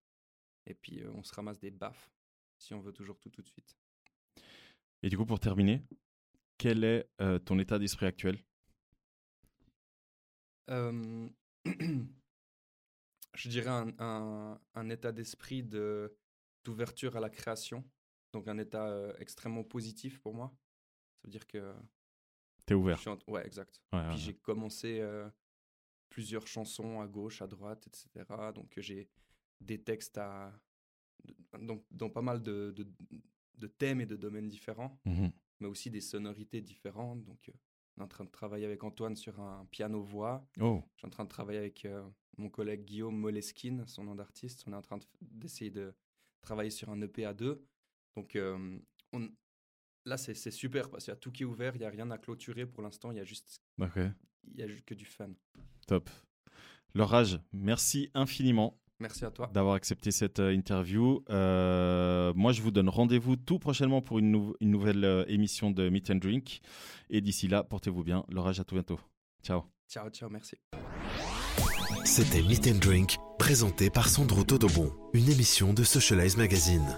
[0.66, 2.10] et puis euh, on se ramasse des baffes
[2.58, 3.76] si on veut toujours tout tout de suite.
[5.02, 5.82] Et du coup, pour terminer,
[6.58, 8.38] quel est euh, ton état d'esprit actuel?
[10.68, 11.28] Euh,
[13.34, 16.16] je dirais un, un- un état d'esprit de
[16.64, 17.82] d'ouverture à la création,
[18.34, 20.54] donc un état extrêmement positif pour moi.
[21.16, 21.74] Ça veut dire que
[22.66, 23.00] T'es ouvert.
[23.08, 23.80] en- ouais exact.
[23.92, 24.22] Ouais, ouais, Puis ouais.
[24.22, 25.28] j'ai commencé euh,
[26.10, 28.52] plusieurs chansons à gauche, à droite, etc.
[28.54, 29.08] Donc euh, j'ai
[29.60, 30.52] des textes à
[31.60, 32.86] donc dans pas mal de, de,
[33.56, 35.30] de thèmes et de domaines différents, Mhm.
[35.60, 37.24] mais aussi des sonorités différentes.
[37.24, 37.52] Donc euh,
[37.96, 40.46] on est en train de travailler avec Antoine sur un piano voix.
[40.60, 42.02] Oh, Je suis en train de travailler avec euh,
[42.38, 44.64] mon collègue Guillaume Moleskine, son nom d'artiste.
[44.66, 45.92] On est en train d'essayer de
[46.40, 47.66] travailler sur un EP à deux.
[48.16, 48.36] Donc
[49.12, 49.28] on-
[50.04, 52.10] là, c'est super parce qu'il y a tout qui est ouvert, il n'y a rien
[52.10, 53.98] à clôturer pour l'instant, il y a juste ok.
[54.52, 55.30] il y a juste que du fun.
[55.86, 56.08] Top.
[56.94, 59.48] Laurage, merci infiniment Merci à toi.
[59.54, 61.24] d'avoir accepté cette euh, interview.
[61.30, 65.70] Euh, moi, je vous donne rendez-vous tout prochainement pour une, nou- une nouvelle euh, émission
[65.70, 66.60] de Meet and Drink.
[67.08, 68.24] Et d'ici là, portez-vous bien.
[68.28, 69.00] Laurage, à tout bientôt.
[69.42, 69.62] Ciao.
[69.88, 70.56] Ciao, ciao, merci.
[72.04, 76.96] C'était Meet and Drink, présenté par Sandro Todobon, une émission de Socialize Magazine.